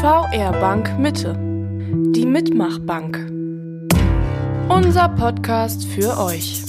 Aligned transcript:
VR 0.00 0.52
Bank 0.52 0.96
Mitte. 0.96 1.34
Die 2.14 2.24
Mitmachbank. 2.24 3.16
Unser 4.68 5.08
Podcast 5.08 5.84
für 5.86 6.16
euch. 6.20 6.62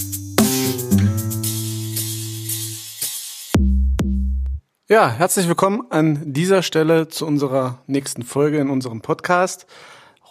Ja, 4.88 5.08
herzlich 5.08 5.46
willkommen 5.46 5.82
an 5.90 6.32
dieser 6.32 6.64
Stelle 6.64 7.06
zu 7.06 7.24
unserer 7.24 7.78
nächsten 7.86 8.24
Folge 8.24 8.58
in 8.58 8.68
unserem 8.68 9.00
Podcast. 9.00 9.66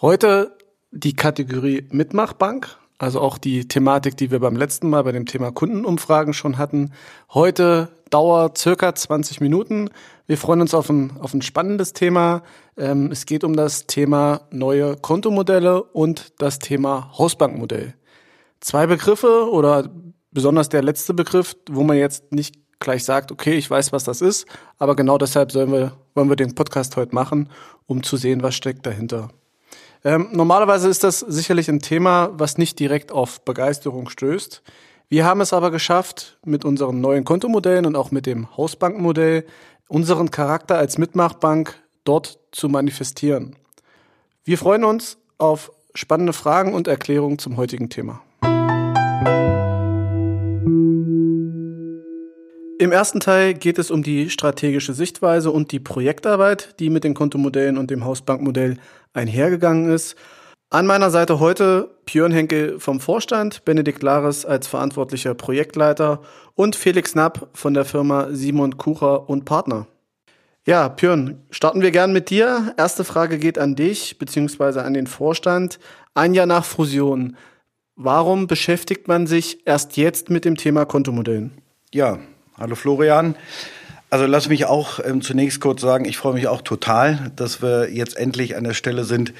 Heute 0.02 0.58
die 0.90 1.16
Kategorie 1.16 1.88
Mitmachbank, 1.90 2.76
also 3.00 3.20
auch 3.20 3.38
die 3.38 3.66
Thematik, 3.66 4.18
die 4.18 4.30
wir 4.30 4.40
beim 4.40 4.56
letzten 4.56 4.90
Mal 4.90 5.04
bei 5.04 5.12
dem 5.12 5.24
Thema 5.24 5.50
Kundenumfragen 5.50 6.34
schon 6.34 6.58
hatten. 6.58 6.92
Heute 7.32 7.88
Dauer 8.10 8.52
circa 8.54 8.94
20 8.94 9.40
Minuten. 9.40 9.88
Wir 10.26 10.36
freuen 10.36 10.60
uns 10.60 10.74
auf 10.74 10.90
ein, 10.90 11.16
auf 11.18 11.32
ein 11.32 11.40
spannendes 11.40 11.94
Thema. 11.94 12.42
Ähm, 12.76 13.10
es 13.10 13.24
geht 13.24 13.42
um 13.42 13.56
das 13.56 13.86
Thema 13.86 14.42
neue 14.50 14.96
Kontomodelle 14.96 15.82
und 15.82 16.34
das 16.42 16.58
Thema 16.58 17.10
Hausbankmodell. 17.16 17.94
Zwei 18.60 18.86
Begriffe 18.86 19.50
oder 19.50 19.88
besonders 20.30 20.68
der 20.68 20.82
letzte 20.82 21.14
Begriff, 21.14 21.56
wo 21.70 21.82
man 21.82 21.96
jetzt 21.96 22.32
nicht 22.32 22.56
gleich 22.80 23.04
sagt, 23.04 23.32
okay, 23.32 23.54
ich 23.54 23.70
weiß, 23.70 23.92
was 23.92 24.04
das 24.04 24.20
ist, 24.20 24.46
aber 24.76 24.94
genau 24.94 25.16
deshalb 25.16 25.52
sollen 25.52 25.72
wir, 25.72 25.92
wollen 26.14 26.28
wir 26.28 26.36
den 26.36 26.54
Podcast 26.54 26.96
heute 26.96 27.14
machen, 27.14 27.48
um 27.86 28.02
zu 28.02 28.18
sehen, 28.18 28.42
was 28.42 28.54
steckt 28.54 28.84
dahinter. 28.84 29.30
Ähm, 30.04 30.28
normalerweise 30.32 30.88
ist 30.88 31.04
das 31.04 31.20
sicherlich 31.20 31.68
ein 31.68 31.80
Thema, 31.80 32.30
was 32.32 32.58
nicht 32.58 32.78
direkt 32.78 33.12
auf 33.12 33.44
Begeisterung 33.44 34.08
stößt. 34.08 34.62
Wir 35.08 35.24
haben 35.24 35.40
es 35.40 35.52
aber 35.52 35.70
geschafft, 35.70 36.38
mit 36.44 36.64
unseren 36.64 37.00
neuen 37.00 37.24
Kontomodellen 37.24 37.84
und 37.84 37.96
auch 37.96 38.10
mit 38.10 38.26
dem 38.26 38.56
Hausbankenmodell 38.56 39.44
unseren 39.88 40.30
Charakter 40.30 40.78
als 40.78 40.98
Mitmachbank 40.98 41.74
dort 42.04 42.38
zu 42.52 42.68
manifestieren. 42.68 43.56
Wir 44.44 44.56
freuen 44.56 44.84
uns 44.84 45.18
auf 45.36 45.72
spannende 45.94 46.32
Fragen 46.32 46.74
und 46.74 46.86
Erklärungen 46.88 47.38
zum 47.38 47.56
heutigen 47.56 47.90
Thema. 47.90 48.22
Im 52.80 52.92
ersten 52.92 53.20
Teil 53.20 53.52
geht 53.52 53.78
es 53.78 53.90
um 53.90 54.02
die 54.02 54.30
strategische 54.30 54.94
Sichtweise 54.94 55.50
und 55.50 55.70
die 55.70 55.80
Projektarbeit, 55.80 56.76
die 56.80 56.88
mit 56.88 57.04
den 57.04 57.12
Kontomodellen 57.12 57.76
und 57.76 57.90
dem 57.90 58.06
Hausbankmodell 58.06 58.78
einhergegangen 59.12 59.90
ist. 59.90 60.16
An 60.70 60.86
meiner 60.86 61.10
Seite 61.10 61.40
heute 61.40 61.90
Björn 62.06 62.32
Henke 62.32 62.80
vom 62.80 62.98
Vorstand, 62.98 63.66
Benedikt 63.66 64.02
Lares 64.02 64.46
als 64.46 64.66
verantwortlicher 64.66 65.34
Projektleiter 65.34 66.22
und 66.54 66.74
Felix 66.74 67.12
Knapp 67.12 67.50
von 67.52 67.74
der 67.74 67.84
Firma 67.84 68.28
Simon 68.30 68.78
Kucher 68.78 69.28
und 69.28 69.44
Partner. 69.44 69.86
Ja, 70.66 70.88
Björn, 70.88 71.42
starten 71.50 71.82
wir 71.82 71.90
gern 71.90 72.14
mit 72.14 72.30
dir. 72.30 72.72
Erste 72.78 73.04
Frage 73.04 73.36
geht 73.36 73.58
an 73.58 73.76
dich 73.76 74.18
bzw. 74.18 74.80
an 74.80 74.94
den 74.94 75.06
Vorstand. 75.06 75.80
Ein 76.14 76.32
Jahr 76.32 76.46
nach 76.46 76.64
Fusion. 76.64 77.36
Warum 77.94 78.46
beschäftigt 78.46 79.06
man 79.06 79.26
sich 79.26 79.66
erst 79.66 79.98
jetzt 79.98 80.30
mit 80.30 80.46
dem 80.46 80.56
Thema 80.56 80.86
Kontomodellen? 80.86 81.60
Ja, 81.92 82.20
hallo 82.60 82.74
Florian. 82.74 83.36
Also 84.10 84.26
lass 84.26 84.48
mich 84.48 84.66
auch 84.66 85.00
ähm, 85.02 85.22
zunächst 85.22 85.60
kurz 85.60 85.80
sagen, 85.80 86.04
ich 86.04 86.18
freue 86.18 86.34
mich 86.34 86.46
auch 86.46 86.60
total, 86.60 87.32
dass 87.34 87.62
wir 87.62 87.90
jetzt 87.90 88.16
endlich 88.16 88.54
an 88.56 88.64
der 88.64 88.74
Stelle 88.74 89.04
sind, 89.04 89.32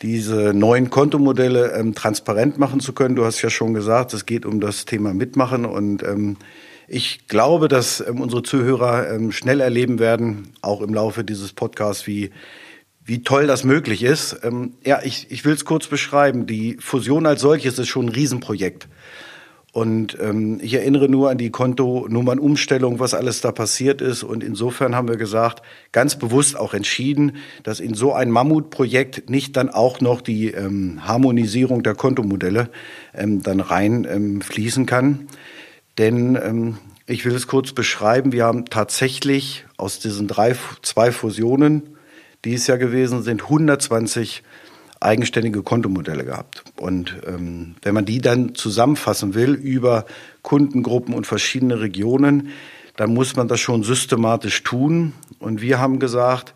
diese 0.00 0.54
neuen 0.54 0.88
Kontomodelle 0.88 1.72
ähm, 1.72 1.94
transparent 1.94 2.58
machen 2.58 2.80
zu 2.80 2.94
können. 2.94 3.14
Du 3.14 3.24
hast 3.24 3.42
ja 3.42 3.50
schon 3.50 3.74
gesagt, 3.74 4.14
es 4.14 4.24
geht 4.24 4.46
um 4.46 4.58
das 4.58 4.86
Thema 4.86 5.12
Mitmachen 5.12 5.66
und 5.66 6.02
ähm, 6.02 6.38
ich 6.88 7.28
glaube, 7.28 7.68
dass 7.68 8.00
ähm, 8.00 8.20
unsere 8.20 8.42
Zuhörer 8.42 9.10
ähm, 9.10 9.32
schnell 9.32 9.60
erleben 9.60 9.98
werden, 9.98 10.54
auch 10.62 10.80
im 10.80 10.94
Laufe 10.94 11.24
dieses 11.24 11.52
Podcasts, 11.52 12.06
wie 12.06 12.30
wie 13.04 13.22
toll 13.22 13.48
das 13.48 13.64
möglich 13.64 14.02
ist. 14.02 14.38
Ähm, 14.44 14.74
ja, 14.84 15.00
ich, 15.02 15.26
ich 15.30 15.44
will 15.44 15.54
es 15.54 15.64
kurz 15.64 15.88
beschreiben. 15.88 16.46
Die 16.46 16.76
Fusion 16.80 17.26
als 17.26 17.40
solches 17.40 17.78
ist 17.78 17.88
schon 17.88 18.06
ein 18.06 18.10
Riesenprojekt. 18.10 18.88
Und 19.72 20.18
ähm, 20.20 20.60
ich 20.62 20.74
erinnere 20.74 21.08
nur 21.08 21.30
an 21.30 21.38
die 21.38 21.50
Kontonummernumstellung, 21.50 23.00
was 23.00 23.14
alles 23.14 23.40
da 23.40 23.52
passiert 23.52 24.02
ist. 24.02 24.22
Und 24.22 24.44
insofern 24.44 24.94
haben 24.94 25.08
wir 25.08 25.16
gesagt, 25.16 25.62
ganz 25.92 26.18
bewusst 26.18 26.58
auch 26.58 26.74
entschieden, 26.74 27.36
dass 27.62 27.80
in 27.80 27.94
so 27.94 28.12
ein 28.12 28.30
Mammutprojekt 28.30 29.30
nicht 29.30 29.56
dann 29.56 29.70
auch 29.70 30.02
noch 30.02 30.20
die 30.20 30.48
ähm, 30.48 31.00
Harmonisierung 31.06 31.82
der 31.82 31.94
Kontomodelle 31.94 32.68
ähm, 33.14 33.42
dann 33.42 33.60
rein 33.60 34.06
ähm, 34.08 34.86
kann. 34.86 35.28
Denn 35.96 36.36
ähm, 36.36 36.76
ich 37.06 37.24
will 37.24 37.34
es 37.34 37.46
kurz 37.46 37.72
beschreiben. 37.72 38.32
Wir 38.32 38.44
haben 38.44 38.66
tatsächlich 38.66 39.64
aus 39.78 39.98
diesen 39.98 40.28
drei, 40.28 40.54
zwei 40.82 41.12
Fusionen, 41.12 41.96
die 42.44 42.52
es 42.54 42.66
ja 42.66 42.76
gewesen 42.76 43.22
sind, 43.22 43.44
120 43.44 44.42
eigenständige 45.04 45.62
Kontomodelle 45.62 46.24
gehabt. 46.24 46.64
Und 46.78 47.16
ähm, 47.26 47.74
wenn 47.82 47.94
man 47.94 48.04
die 48.04 48.20
dann 48.20 48.54
zusammenfassen 48.54 49.34
will 49.34 49.54
über 49.54 50.06
Kundengruppen 50.42 51.14
und 51.14 51.26
verschiedene 51.26 51.80
Regionen, 51.80 52.48
dann 52.96 53.14
muss 53.14 53.36
man 53.36 53.48
das 53.48 53.60
schon 53.60 53.82
systematisch 53.82 54.62
tun. 54.62 55.12
Und 55.38 55.62
wir 55.62 55.78
haben 55.78 55.98
gesagt, 55.98 56.54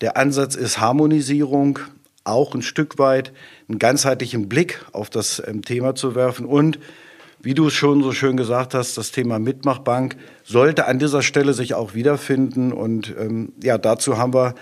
der 0.00 0.16
Ansatz 0.16 0.54
ist 0.54 0.80
Harmonisierung, 0.80 1.78
auch 2.24 2.54
ein 2.54 2.62
Stück 2.62 2.98
weit 2.98 3.32
einen 3.68 3.78
ganzheitlichen 3.78 4.48
Blick 4.48 4.84
auf 4.92 5.10
das 5.10 5.42
ähm, 5.46 5.62
Thema 5.62 5.94
zu 5.94 6.14
werfen 6.14 6.44
und 6.44 6.78
wie 7.40 7.54
du 7.54 7.68
es 7.68 7.74
schon 7.74 8.02
so 8.02 8.12
schön 8.12 8.36
gesagt 8.36 8.74
hast, 8.74 8.98
das 8.98 9.12
Thema 9.12 9.38
Mitmachbank 9.38 10.16
sollte 10.42 10.86
an 10.86 10.98
dieser 10.98 11.22
Stelle 11.22 11.54
sich 11.54 11.74
auch 11.74 11.94
wiederfinden. 11.94 12.72
Und 12.72 13.14
ähm, 13.16 13.52
ja, 13.62 13.78
dazu 13.78 14.18
haben 14.18 14.34
wir 14.34 14.54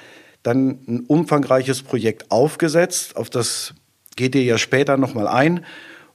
dann 0.46 0.78
ein 0.86 1.00
umfangreiches 1.06 1.82
Projekt 1.82 2.30
aufgesetzt. 2.30 3.16
Auf 3.16 3.30
das 3.30 3.74
geht 4.14 4.34
ihr 4.34 4.44
ja 4.44 4.58
später 4.58 4.96
nochmal 4.96 5.26
ein. 5.26 5.64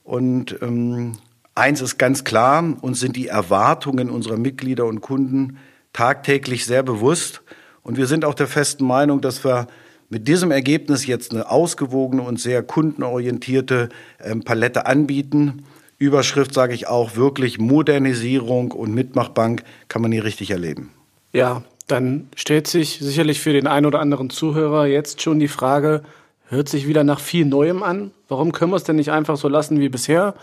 Und 0.04 0.56
ähm, 0.62 1.12
eins 1.54 1.80
ist 1.80 1.98
ganz 1.98 2.24
klar, 2.24 2.76
uns 2.80 3.00
sind 3.00 3.16
die 3.16 3.28
Erwartungen 3.28 4.10
unserer 4.10 4.36
Mitglieder 4.36 4.86
und 4.86 5.00
Kunden 5.00 5.58
tagtäglich 5.92 6.64
sehr 6.64 6.82
bewusst. 6.82 7.42
Und 7.82 7.96
wir 7.96 8.06
sind 8.06 8.24
auch 8.24 8.34
der 8.34 8.46
festen 8.46 8.86
Meinung, 8.86 9.20
dass 9.20 9.44
wir 9.44 9.66
mit 10.08 10.28
diesem 10.28 10.50
Ergebnis 10.50 11.06
jetzt 11.06 11.32
eine 11.32 11.50
ausgewogene 11.50 12.22
und 12.22 12.40
sehr 12.40 12.62
kundenorientierte 12.62 13.88
ähm, 14.22 14.42
Palette 14.42 14.86
anbieten. 14.86 15.64
Überschrift 15.98 16.54
sage 16.54 16.74
ich 16.74 16.86
auch 16.88 17.16
wirklich 17.16 17.58
Modernisierung 17.58 18.72
und 18.72 18.94
Mitmachbank 18.94 19.62
kann 19.88 20.02
man 20.02 20.12
hier 20.12 20.24
richtig 20.24 20.50
erleben. 20.50 20.90
Ja, 21.32 21.62
dann 21.86 22.28
stellt 22.36 22.66
sich 22.66 22.98
sicherlich 23.00 23.40
für 23.40 23.52
den 23.52 23.66
einen 23.66 23.86
oder 23.86 24.00
anderen 24.00 24.30
Zuhörer 24.30 24.86
jetzt 24.86 25.22
schon 25.22 25.38
die 25.38 25.48
Frage, 25.48 26.02
hört 26.48 26.68
sich 26.68 26.86
wieder 26.86 27.04
nach 27.04 27.20
viel 27.20 27.44
Neuem 27.46 27.82
an? 27.82 28.12
Warum 28.28 28.52
können 28.52 28.72
wir 28.72 28.76
es 28.76 28.84
denn 28.84 28.96
nicht 28.96 29.10
einfach 29.10 29.36
so 29.36 29.48
lassen 29.48 29.80
wie 29.80 29.88
bisher 29.88 30.34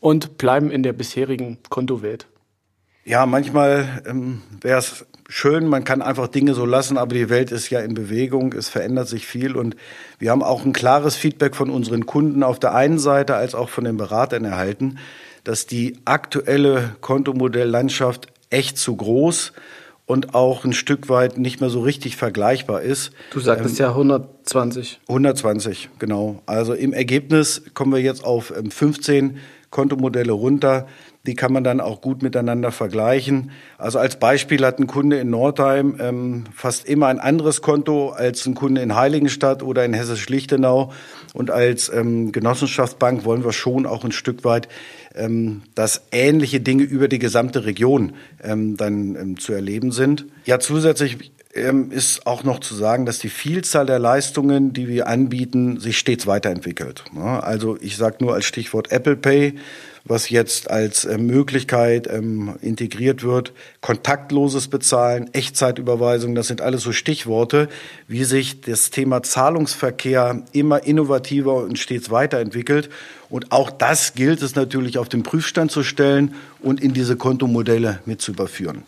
und 0.00 0.38
bleiben 0.38 0.70
in 0.70 0.82
der 0.82 0.92
bisherigen 0.92 1.58
Kontowelt? 1.68 2.26
Ja, 3.04 3.24
manchmal 3.24 4.02
ähm, 4.06 4.42
wäre 4.60 4.78
es 4.78 5.06
schön, 5.28 5.66
man 5.66 5.84
kann 5.84 6.02
einfach 6.02 6.28
Dinge 6.28 6.54
so 6.54 6.66
lassen, 6.66 6.98
aber 6.98 7.14
die 7.14 7.30
Welt 7.30 7.52
ist 7.52 7.70
ja 7.70 7.80
in 7.80 7.94
Bewegung, 7.94 8.52
es 8.52 8.68
verändert 8.68 9.08
sich 9.08 9.26
viel 9.26 9.56
und 9.56 9.76
wir 10.18 10.30
haben 10.30 10.42
auch 10.42 10.64
ein 10.64 10.72
klares 10.72 11.16
Feedback 11.16 11.56
von 11.56 11.70
unseren 11.70 12.06
Kunden 12.06 12.42
auf 12.42 12.58
der 12.58 12.74
einen 12.74 12.98
Seite 12.98 13.36
als 13.36 13.54
auch 13.54 13.68
von 13.68 13.84
den 13.84 13.96
Beratern 13.96 14.44
erhalten, 14.44 14.98
dass 15.44 15.66
die 15.66 15.98
aktuelle 16.04 16.96
Kontomodelllandschaft 17.00 18.26
echt 18.50 18.78
zu 18.78 18.96
groß 18.96 19.52
und 20.08 20.34
auch 20.34 20.64
ein 20.64 20.72
Stück 20.72 21.10
weit 21.10 21.36
nicht 21.36 21.60
mehr 21.60 21.68
so 21.68 21.80
richtig 21.80 22.16
vergleichbar 22.16 22.80
ist. 22.80 23.12
Du 23.30 23.40
sagtest 23.40 23.78
ähm, 23.78 23.84
ja 23.84 23.90
120. 23.90 25.00
120, 25.06 25.90
genau. 25.98 26.42
Also 26.46 26.72
im 26.72 26.94
Ergebnis 26.94 27.62
kommen 27.74 27.92
wir 27.92 28.00
jetzt 28.00 28.24
auf 28.24 28.52
15 28.70 29.24
ähm, 29.24 29.36
Kontomodelle 29.70 30.32
runter. 30.32 30.88
Die 31.26 31.34
kann 31.34 31.52
man 31.52 31.64
dann 31.64 31.80
auch 31.80 32.00
gut 32.00 32.22
miteinander 32.22 32.70
vergleichen. 32.72 33.50
Also 33.76 33.98
als 33.98 34.18
Beispiel 34.18 34.64
hat 34.64 34.78
ein 34.78 34.86
Kunde 34.86 35.18
in 35.18 35.30
Nordheim 35.30 35.96
ähm, 36.00 36.44
fast 36.54 36.86
immer 36.86 37.08
ein 37.08 37.18
anderes 37.18 37.60
Konto 37.60 38.10
als 38.10 38.46
ein 38.46 38.54
Kunde 38.54 38.80
in 38.80 38.94
Heiligenstadt 38.94 39.62
oder 39.62 39.84
in 39.84 39.92
Hessisch-Lichtenau. 39.92 40.92
Und 41.34 41.50
als 41.50 41.92
ähm, 41.92 42.32
Genossenschaftsbank 42.32 43.24
wollen 43.24 43.44
wir 43.44 43.52
schon 43.52 43.84
auch 43.84 44.04
ein 44.04 44.12
Stück 44.12 44.44
weit, 44.44 44.68
ähm, 45.14 45.62
dass 45.74 46.02
ähnliche 46.12 46.60
Dinge 46.60 46.84
über 46.84 47.08
die 47.08 47.18
gesamte 47.18 47.64
Region 47.66 48.14
ähm, 48.42 48.76
dann 48.76 49.16
ähm, 49.16 49.38
zu 49.38 49.52
erleben 49.52 49.92
sind. 49.92 50.26
Ja, 50.44 50.60
zusätzlich 50.60 51.32
ähm, 51.58 51.90
ist 51.90 52.26
auch 52.26 52.44
noch 52.44 52.60
zu 52.60 52.74
sagen, 52.74 53.06
dass 53.06 53.18
die 53.18 53.28
Vielzahl 53.28 53.86
der 53.86 53.98
Leistungen, 53.98 54.72
die 54.72 54.88
wir 54.88 55.06
anbieten, 55.06 55.80
sich 55.80 55.98
stets 55.98 56.26
weiterentwickelt. 56.26 57.04
Also 57.14 57.76
ich 57.80 57.96
sage 57.96 58.16
nur 58.20 58.34
als 58.34 58.44
Stichwort 58.46 58.90
Apple 58.92 59.16
Pay 59.16 59.54
was 60.08 60.30
jetzt 60.30 60.70
als 60.70 61.04
äh, 61.04 61.18
Möglichkeit 61.18 62.08
ähm, 62.10 62.56
integriert 62.62 63.22
wird. 63.22 63.52
Kontaktloses 63.80 64.68
Bezahlen, 64.68 65.32
Echtzeitüberweisung, 65.34 66.34
das 66.34 66.48
sind 66.48 66.60
alles 66.60 66.82
so 66.82 66.92
Stichworte, 66.92 67.68
wie 68.08 68.24
sich 68.24 68.62
das 68.62 68.90
Thema 68.90 69.22
Zahlungsverkehr 69.22 70.42
immer 70.52 70.84
innovativer 70.84 71.56
und 71.56 71.78
stets 71.78 72.10
weiterentwickelt. 72.10 72.88
Und 73.28 73.52
auch 73.52 73.70
das 73.70 74.14
gilt 74.14 74.42
es 74.42 74.54
natürlich 74.54 74.98
auf 74.98 75.08
den 75.08 75.22
Prüfstand 75.22 75.70
zu 75.70 75.82
stellen 75.82 76.34
und 76.60 76.80
in 76.82 76.94
diese 76.94 77.16
Kontomodelle 77.16 78.00
mit 78.06 78.22
zu 78.22 78.32
überführen. 78.32 78.82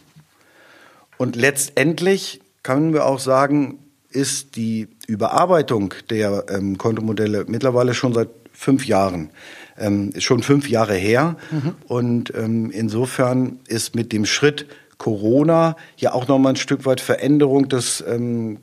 Und 1.18 1.36
letztendlich 1.36 2.39
können 2.62 2.92
wir 2.92 3.06
auch 3.06 3.18
sagen, 3.18 3.78
ist 4.10 4.56
die 4.56 4.88
Überarbeitung 5.06 5.94
der 6.10 6.46
ähm, 6.48 6.78
Kontomodelle 6.78 7.44
mittlerweile 7.46 7.94
schon 7.94 8.12
seit 8.12 8.28
fünf 8.52 8.86
Jahren. 8.86 9.30
Ähm, 9.78 10.10
ist 10.14 10.24
schon 10.24 10.42
fünf 10.42 10.68
Jahre 10.68 10.94
her. 10.94 11.36
Mhm. 11.50 11.74
Und 11.86 12.34
ähm, 12.34 12.70
insofern 12.70 13.60
ist 13.68 13.94
mit 13.94 14.12
dem 14.12 14.26
Schritt 14.26 14.66
Corona 14.98 15.76
ja 15.96 16.12
auch 16.12 16.28
nochmal 16.28 16.52
ein 16.52 16.56
Stück 16.56 16.84
weit 16.84 17.00
Veränderung 17.00 17.68
des 17.68 18.04
ähm, 18.06 18.58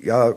ja, 0.00 0.34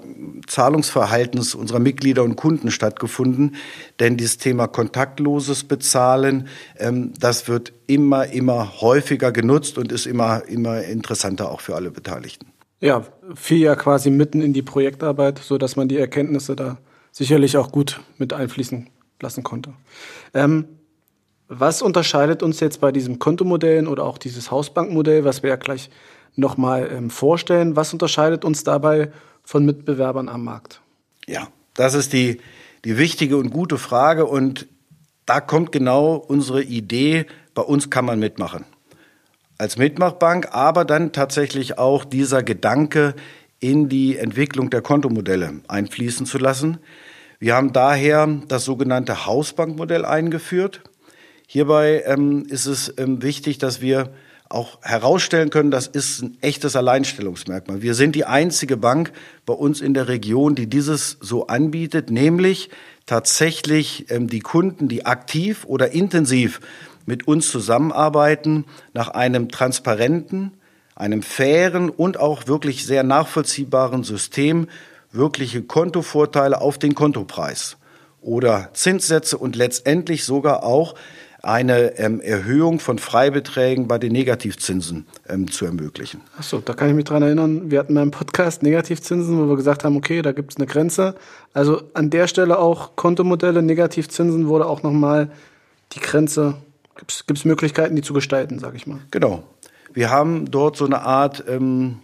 Zahlungsverhaltens 0.47 1.53
unserer 1.53 1.79
Mitglieder 1.79 2.23
und 2.23 2.35
Kunden 2.35 2.71
stattgefunden. 2.71 3.55
Denn 3.99 4.17
dieses 4.17 4.37
Thema 4.37 4.67
kontaktloses 4.67 5.63
Bezahlen, 5.63 6.47
ähm, 6.77 7.13
das 7.19 7.47
wird 7.47 7.73
immer, 7.85 8.27
immer 8.27 8.81
häufiger 8.81 9.31
genutzt 9.31 9.77
und 9.77 9.91
ist 9.91 10.07
immer, 10.07 10.47
immer 10.47 10.81
interessanter 10.83 11.51
auch 11.51 11.61
für 11.61 11.75
alle 11.75 11.91
Beteiligten. 11.91 12.47
Ja, 12.81 13.03
fiel 13.35 13.59
ja 13.59 13.75
quasi 13.75 14.09
mitten 14.09 14.41
in 14.41 14.53
die 14.53 14.63
Projektarbeit, 14.63 15.39
so 15.39 15.57
dass 15.57 15.75
man 15.75 15.87
die 15.87 15.97
Erkenntnisse 15.97 16.55
da 16.55 16.79
sicherlich 17.11 17.55
auch 17.57 17.71
gut 17.71 18.01
mit 18.17 18.33
einfließen 18.33 18.89
lassen 19.21 19.43
konnte. 19.43 19.73
Ähm, 20.33 20.65
was 21.47 21.81
unterscheidet 21.81 22.43
uns 22.43 22.59
jetzt 22.59 22.81
bei 22.81 22.91
diesem 22.91 23.19
Kontomodell 23.19 23.87
oder 23.87 24.03
auch 24.03 24.17
dieses 24.17 24.51
Hausbankmodell, 24.51 25.25
was 25.25 25.43
wir 25.43 25.51
ja 25.51 25.57
gleich 25.57 25.89
nochmal 26.35 26.89
ähm, 26.91 27.09
vorstellen, 27.09 27.75
was 27.75 27.93
unterscheidet 27.93 28.45
uns 28.45 28.63
dabei 28.63 29.11
von 29.43 29.65
Mitbewerbern 29.65 30.29
am 30.29 30.43
Markt? 30.43 30.81
Ja, 31.27 31.49
das 31.75 31.93
ist 31.93 32.13
die, 32.13 32.39
die 32.83 32.97
wichtige 32.97 33.37
und 33.37 33.51
gute 33.51 33.77
Frage 33.77 34.25
und 34.25 34.67
da 35.25 35.39
kommt 35.39 35.71
genau 35.71 36.15
unsere 36.15 36.63
Idee, 36.63 37.25
bei 37.53 37.61
uns 37.61 37.89
kann 37.89 38.05
man 38.05 38.19
mitmachen. 38.19 38.65
Als 39.61 39.77
Mitmachbank, 39.77 40.47
aber 40.53 40.85
dann 40.85 41.11
tatsächlich 41.11 41.77
auch 41.77 42.03
dieser 42.03 42.41
Gedanke 42.41 43.13
in 43.59 43.89
die 43.89 44.17
Entwicklung 44.17 44.71
der 44.71 44.81
Kontomodelle 44.81 45.61
einfließen 45.67 46.25
zu 46.25 46.39
lassen. 46.39 46.79
Wir 47.37 47.53
haben 47.53 47.71
daher 47.71 48.27
das 48.47 48.65
sogenannte 48.65 49.27
Hausbankmodell 49.27 50.03
eingeführt. 50.03 50.81
Hierbei 51.45 52.01
ähm, 52.07 52.47
ist 52.49 52.65
es 52.65 52.91
ähm, 52.97 53.21
wichtig, 53.21 53.59
dass 53.59 53.81
wir 53.81 54.09
auch 54.49 54.81
herausstellen 54.81 55.51
können, 55.51 55.69
das 55.69 55.85
ist 55.85 56.23
ein 56.23 56.37
echtes 56.41 56.75
Alleinstellungsmerkmal. 56.75 57.83
Wir 57.83 57.93
sind 57.93 58.15
die 58.15 58.25
einzige 58.25 58.77
Bank 58.77 59.11
bei 59.45 59.53
uns 59.53 59.79
in 59.79 59.93
der 59.93 60.07
Region, 60.07 60.55
die 60.55 60.65
dieses 60.65 61.17
so 61.21 61.45
anbietet, 61.45 62.09
nämlich 62.09 62.71
tatsächlich 63.05 64.09
ähm, 64.09 64.27
die 64.27 64.39
Kunden, 64.39 64.87
die 64.87 65.05
aktiv 65.05 65.65
oder 65.65 65.91
intensiv 65.91 66.61
mit 67.05 67.27
uns 67.27 67.49
zusammenarbeiten, 67.49 68.65
nach 68.93 69.09
einem 69.09 69.49
transparenten, 69.49 70.53
einem 70.95 71.23
fairen 71.23 71.89
und 71.89 72.19
auch 72.19 72.47
wirklich 72.47 72.85
sehr 72.85 73.03
nachvollziehbaren 73.03 74.03
System 74.03 74.67
wirkliche 75.11 75.61
Kontovorteile 75.61 76.61
auf 76.61 76.77
den 76.77 76.95
Kontopreis 76.95 77.77
oder 78.21 78.69
Zinssätze 78.73 79.37
und 79.37 79.55
letztendlich 79.55 80.23
sogar 80.23 80.63
auch 80.63 80.95
eine 81.43 81.97
ähm, 81.97 82.21
Erhöhung 82.21 82.79
von 82.79 82.99
Freibeträgen 82.99 83.87
bei 83.87 83.97
den 83.97 84.11
Negativzinsen 84.11 85.07
ähm, 85.27 85.49
zu 85.49 85.65
ermöglichen. 85.65 86.21
Achso, 86.37 86.59
da 86.59 86.73
kann 86.73 86.89
ich 86.89 86.95
mich 86.95 87.05
dran 87.05 87.23
erinnern. 87.23 87.71
Wir 87.71 87.79
hatten 87.79 87.95
mal 87.95 88.03
im 88.03 88.11
Podcast 88.11 88.61
Negativzinsen, 88.61 89.39
wo 89.39 89.49
wir 89.49 89.55
gesagt 89.55 89.83
haben, 89.83 89.97
okay, 89.97 90.21
da 90.21 90.33
gibt 90.33 90.51
es 90.51 90.57
eine 90.57 90.67
Grenze. 90.67 91.15
Also 91.53 91.81
an 91.95 92.11
der 92.11 92.27
Stelle 92.27 92.59
auch 92.59 92.95
Kontomodelle, 92.95 93.63
Negativzinsen 93.63 94.47
wurde 94.47 94.67
auch 94.67 94.83
nochmal 94.83 95.31
die 95.93 95.99
Grenze, 95.99 96.57
gibt 97.07 97.39
es 97.39 97.45
Möglichkeiten, 97.45 97.95
die 97.95 98.01
zu 98.01 98.13
gestalten, 98.13 98.59
sage 98.59 98.77
ich 98.77 98.87
mal. 98.87 98.99
Genau. 99.11 99.43
Wir 99.93 100.09
haben 100.09 100.49
dort 100.49 100.77
so 100.77 100.85
eine 100.85 101.01
Art 101.01 101.43
ähm, 101.47 101.99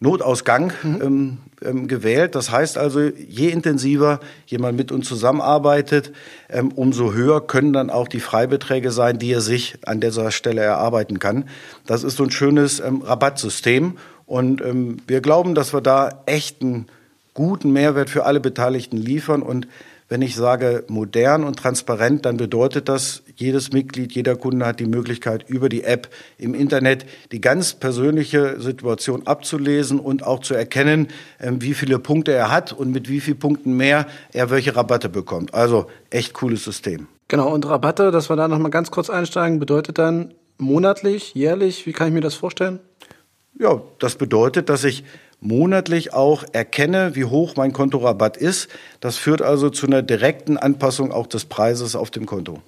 Notausgang 0.00 0.72
mhm. 0.82 1.02
ähm, 1.02 1.38
ähm, 1.62 1.88
gewählt. 1.88 2.34
Das 2.34 2.50
heißt 2.50 2.78
also, 2.78 3.00
je 3.00 3.48
intensiver 3.48 4.20
jemand 4.46 4.76
mit 4.78 4.92
uns 4.92 5.06
zusammenarbeitet, 5.06 6.12
ähm, 6.48 6.72
umso 6.72 7.12
höher 7.12 7.46
können 7.46 7.74
dann 7.74 7.90
auch 7.90 8.08
die 8.08 8.20
Freibeträge 8.20 8.90
sein, 8.92 9.18
die 9.18 9.32
er 9.32 9.42
sich 9.42 9.76
an 9.84 10.00
dieser 10.00 10.30
Stelle 10.30 10.62
erarbeiten 10.62 11.18
kann. 11.18 11.44
Das 11.86 12.02
ist 12.02 12.16
so 12.16 12.24
ein 12.24 12.30
schönes 12.30 12.80
ähm, 12.80 13.02
Rabattsystem. 13.02 13.98
Und 14.24 14.62
ähm, 14.62 14.98
wir 15.06 15.20
glauben, 15.20 15.54
dass 15.54 15.74
wir 15.74 15.82
da 15.82 16.22
echt 16.24 16.62
einen 16.62 16.86
guten 17.34 17.72
Mehrwert 17.72 18.08
für 18.08 18.24
alle 18.24 18.40
Beteiligten 18.40 18.96
liefern 18.96 19.42
und 19.42 19.68
wenn 20.10 20.22
ich 20.22 20.34
sage 20.34 20.84
modern 20.88 21.44
und 21.44 21.56
transparent, 21.56 22.26
dann 22.26 22.36
bedeutet 22.36 22.88
das, 22.88 23.22
jedes 23.36 23.72
Mitglied, 23.72 24.12
jeder 24.12 24.34
Kunde 24.34 24.66
hat 24.66 24.80
die 24.80 24.86
Möglichkeit, 24.86 25.48
über 25.48 25.68
die 25.68 25.84
App 25.84 26.08
im 26.36 26.52
Internet 26.52 27.06
die 27.30 27.40
ganz 27.40 27.74
persönliche 27.74 28.60
Situation 28.60 29.26
abzulesen 29.28 30.00
und 30.00 30.26
auch 30.26 30.40
zu 30.40 30.54
erkennen, 30.54 31.08
ähm, 31.40 31.62
wie 31.62 31.74
viele 31.74 32.00
Punkte 32.00 32.32
er 32.32 32.50
hat 32.50 32.72
und 32.72 32.90
mit 32.90 33.08
wie 33.08 33.20
vielen 33.20 33.38
Punkten 33.38 33.76
mehr 33.76 34.06
er 34.32 34.50
welche 34.50 34.74
Rabatte 34.74 35.08
bekommt. 35.08 35.54
Also 35.54 35.86
echt 36.10 36.34
cooles 36.34 36.64
System. 36.64 37.06
Genau, 37.28 37.54
und 37.54 37.64
Rabatte, 37.64 38.10
dass 38.10 38.28
wir 38.28 38.36
da 38.36 38.48
nochmal 38.48 38.72
ganz 38.72 38.90
kurz 38.90 39.08
einsteigen, 39.08 39.60
bedeutet 39.60 39.98
dann 39.98 40.34
monatlich, 40.58 41.34
jährlich, 41.34 41.86
wie 41.86 41.92
kann 41.92 42.08
ich 42.08 42.14
mir 42.14 42.20
das 42.20 42.34
vorstellen? 42.34 42.80
Ja, 43.60 43.80
das 44.00 44.16
bedeutet, 44.16 44.68
dass 44.68 44.82
ich 44.82 45.04
monatlich 45.40 46.12
auch 46.12 46.44
erkenne, 46.52 47.14
wie 47.16 47.24
hoch 47.24 47.56
mein 47.56 47.72
Kontorabatt 47.72 48.36
ist. 48.36 48.68
Das 49.00 49.16
führt 49.16 49.42
also 49.42 49.70
zu 49.70 49.86
einer 49.86 50.02
direkten 50.02 50.56
Anpassung 50.56 51.12
auch 51.12 51.26
des 51.26 51.46
Preises 51.46 51.96
auf 51.96 52.10
dem 52.10 52.26
Konto. 52.26 52.60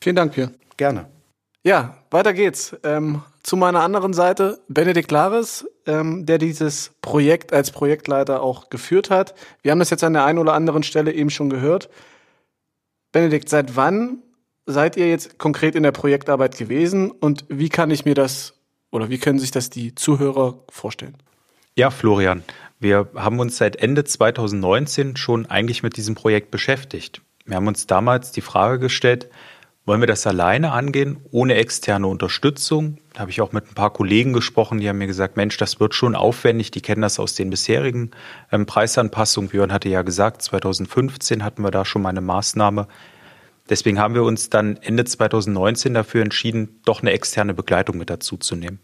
Vielen 0.00 0.16
Dank, 0.16 0.32
Pierre. 0.32 0.50
Gerne. 0.76 1.06
Ja, 1.62 1.96
weiter 2.10 2.34
geht's. 2.34 2.76
Ähm, 2.82 3.22
zu 3.42 3.56
meiner 3.56 3.80
anderen 3.80 4.12
Seite 4.12 4.60
Benedikt 4.68 5.10
Lares, 5.10 5.66
ähm, 5.86 6.26
der 6.26 6.38
dieses 6.38 6.92
Projekt 7.00 7.52
als 7.52 7.70
Projektleiter 7.70 8.42
auch 8.42 8.68
geführt 8.68 9.10
hat. 9.10 9.34
Wir 9.62 9.70
haben 9.70 9.78
das 9.78 9.90
jetzt 9.90 10.04
an 10.04 10.12
der 10.12 10.24
einen 10.24 10.38
oder 10.38 10.54
anderen 10.54 10.82
Stelle 10.82 11.12
eben 11.12 11.30
schon 11.30 11.50
gehört. 11.50 11.88
Benedikt, 13.12 13.48
seit 13.48 13.76
wann 13.76 14.22
seid 14.66 14.96
ihr 14.96 15.08
jetzt 15.08 15.38
konkret 15.38 15.74
in 15.74 15.82
der 15.82 15.92
Projektarbeit 15.92 16.56
gewesen 16.56 17.10
und 17.10 17.44
wie 17.48 17.68
kann 17.68 17.90
ich 17.90 18.04
mir 18.04 18.14
das 18.14 18.54
oder 18.90 19.08
wie 19.10 19.18
können 19.18 19.38
sich 19.38 19.50
das 19.50 19.70
die 19.70 19.94
Zuhörer 19.94 20.64
vorstellen? 20.70 21.16
Ja, 21.76 21.90
Florian, 21.90 22.44
wir 22.78 23.08
haben 23.16 23.40
uns 23.40 23.56
seit 23.56 23.74
Ende 23.74 24.04
2019 24.04 25.16
schon 25.16 25.46
eigentlich 25.46 25.82
mit 25.82 25.96
diesem 25.96 26.14
Projekt 26.14 26.52
beschäftigt. 26.52 27.20
Wir 27.46 27.56
haben 27.56 27.66
uns 27.66 27.88
damals 27.88 28.30
die 28.30 28.42
Frage 28.42 28.78
gestellt, 28.78 29.28
wollen 29.84 29.98
wir 29.98 30.06
das 30.06 30.24
alleine 30.24 30.70
angehen, 30.70 31.18
ohne 31.32 31.56
externe 31.56 32.06
Unterstützung? 32.06 32.98
Da 33.12 33.22
habe 33.22 33.32
ich 33.32 33.40
auch 33.40 33.50
mit 33.50 33.66
ein 33.66 33.74
paar 33.74 33.92
Kollegen 33.92 34.32
gesprochen, 34.32 34.78
die 34.78 34.88
haben 34.88 34.98
mir 34.98 35.08
gesagt, 35.08 35.36
Mensch, 35.36 35.56
das 35.56 35.80
wird 35.80 35.96
schon 35.96 36.14
aufwendig, 36.14 36.70
die 36.70 36.80
kennen 36.80 37.02
das 37.02 37.18
aus 37.18 37.34
den 37.34 37.50
bisherigen 37.50 38.12
ähm, 38.52 38.66
Preisanpassungen. 38.66 39.50
Björn 39.50 39.72
hatte 39.72 39.88
ja 39.88 40.02
gesagt, 40.02 40.42
2015 40.42 41.42
hatten 41.42 41.62
wir 41.62 41.72
da 41.72 41.84
schon 41.84 42.02
mal 42.02 42.10
eine 42.10 42.20
Maßnahme. 42.20 42.86
Deswegen 43.68 43.98
haben 43.98 44.14
wir 44.14 44.22
uns 44.22 44.48
dann 44.48 44.76
Ende 44.76 45.06
2019 45.06 45.92
dafür 45.92 46.22
entschieden, 46.22 46.80
doch 46.84 47.02
eine 47.02 47.10
externe 47.10 47.52
Begleitung 47.52 47.98
mit 47.98 48.10
dazu 48.10 48.36
zu 48.36 48.54
nehmen 48.54 48.78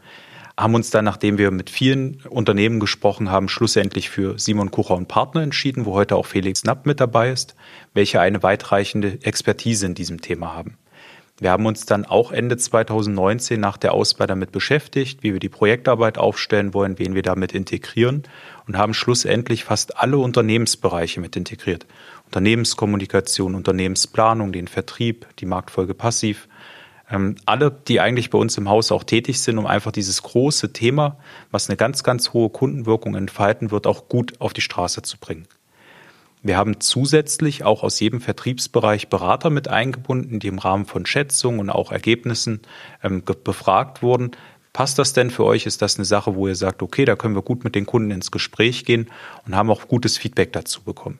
haben 0.60 0.74
uns 0.74 0.90
dann, 0.90 1.04
nachdem 1.04 1.38
wir 1.38 1.50
mit 1.50 1.70
vielen 1.70 2.20
Unternehmen 2.28 2.80
gesprochen 2.80 3.30
haben, 3.30 3.48
schlussendlich 3.48 4.10
für 4.10 4.38
Simon 4.38 4.70
Kucher 4.70 4.94
und 4.94 5.08
Partner 5.08 5.42
entschieden, 5.42 5.86
wo 5.86 5.94
heute 5.94 6.16
auch 6.16 6.26
Felix 6.26 6.62
Knapp 6.62 6.86
mit 6.86 7.00
dabei 7.00 7.30
ist, 7.30 7.54
welche 7.94 8.20
eine 8.20 8.42
weitreichende 8.42 9.18
Expertise 9.22 9.86
in 9.86 9.94
diesem 9.94 10.20
Thema 10.20 10.54
haben. 10.54 10.76
Wir 11.40 11.52
haben 11.52 11.64
uns 11.64 11.86
dann 11.86 12.04
auch 12.04 12.32
Ende 12.32 12.58
2019 12.58 13.58
nach 13.58 13.78
der 13.78 13.94
Auswahl 13.94 14.26
damit 14.26 14.52
beschäftigt, 14.52 15.22
wie 15.22 15.32
wir 15.32 15.40
die 15.40 15.48
Projektarbeit 15.48 16.18
aufstellen 16.18 16.74
wollen, 16.74 16.98
wen 16.98 17.14
wir 17.14 17.22
damit 17.22 17.54
integrieren 17.54 18.24
und 18.66 18.76
haben 18.76 18.92
schlussendlich 18.92 19.64
fast 19.64 19.96
alle 19.96 20.18
Unternehmensbereiche 20.18 21.18
mit 21.18 21.36
integriert. 21.36 21.86
Unternehmenskommunikation, 22.26 23.54
Unternehmensplanung, 23.54 24.52
den 24.52 24.68
Vertrieb, 24.68 25.26
die 25.38 25.46
Marktfolge 25.46 25.94
passiv, 25.94 26.46
ähm, 27.10 27.36
alle, 27.46 27.70
die 27.70 28.00
eigentlich 28.00 28.30
bei 28.30 28.38
uns 28.38 28.56
im 28.56 28.68
Haus 28.68 28.92
auch 28.92 29.04
tätig 29.04 29.40
sind, 29.40 29.58
um 29.58 29.66
einfach 29.66 29.92
dieses 29.92 30.22
große 30.22 30.72
Thema, 30.72 31.18
was 31.50 31.68
eine 31.68 31.76
ganz, 31.76 32.02
ganz 32.02 32.32
hohe 32.32 32.50
Kundenwirkung 32.50 33.14
entfalten 33.14 33.70
wird, 33.70 33.86
auch 33.86 34.08
gut 34.08 34.40
auf 34.40 34.52
die 34.52 34.60
Straße 34.60 35.02
zu 35.02 35.18
bringen. 35.18 35.46
Wir 36.42 36.56
haben 36.56 36.80
zusätzlich 36.80 37.64
auch 37.64 37.82
aus 37.82 38.00
jedem 38.00 38.20
Vertriebsbereich 38.20 39.08
Berater 39.08 39.50
mit 39.50 39.68
eingebunden, 39.68 40.40
die 40.40 40.48
im 40.48 40.58
Rahmen 40.58 40.86
von 40.86 41.04
Schätzungen 41.04 41.60
und 41.60 41.68
auch 41.68 41.92
Ergebnissen 41.92 42.60
ähm, 43.02 43.22
befragt 43.22 44.02
wurden. 44.02 44.30
Passt 44.72 44.98
das 44.98 45.12
denn 45.12 45.30
für 45.30 45.44
euch? 45.44 45.66
Ist 45.66 45.82
das 45.82 45.96
eine 45.96 46.04
Sache, 46.04 46.36
wo 46.36 46.46
ihr 46.48 46.54
sagt, 46.54 46.82
okay, 46.82 47.04
da 47.04 47.16
können 47.16 47.34
wir 47.34 47.42
gut 47.42 47.64
mit 47.64 47.74
den 47.74 47.86
Kunden 47.86 48.10
ins 48.10 48.30
Gespräch 48.30 48.84
gehen 48.84 49.10
und 49.46 49.54
haben 49.54 49.70
auch 49.70 49.88
gutes 49.88 50.16
Feedback 50.16 50.52
dazu 50.52 50.82
bekommen? 50.82 51.18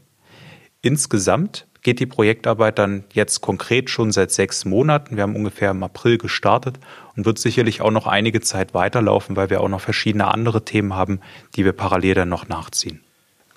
Insgesamt 0.83 1.67
geht 1.83 2.01
die 2.01 2.07
Projektarbeit 2.07 2.79
dann 2.79 3.05
jetzt 3.13 3.41
konkret 3.41 3.91
schon 3.91 4.13
seit 4.13 4.31
sechs 4.31 4.65
Monaten. 4.65 5.17
Wir 5.17 5.23
haben 5.23 5.37
ungefähr 5.37 5.71
im 5.71 5.83
April 5.83 6.19
gestartet 6.19 6.79
und 7.17 7.27
wird 7.27 7.39
sicherlich 7.39 7.81
auch 7.81 7.91
noch 7.91 8.07
einige 8.07 8.41
Zeit 8.41 8.75
weiterlaufen, 8.75 9.37
weil 9.37 9.51
wir 9.51 9.61
auch 9.61 9.69
noch 9.69 9.81
verschiedene 9.81 10.29
andere 10.29 10.65
Themen 10.65 10.95
haben, 10.95 11.21
die 11.57 11.65
wir 11.65 11.73
parallel 11.73 12.15
dann 12.15 12.29
noch 12.29 12.49
nachziehen. 12.49 13.01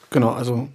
Genau, 0.10 0.32
also 0.32 0.70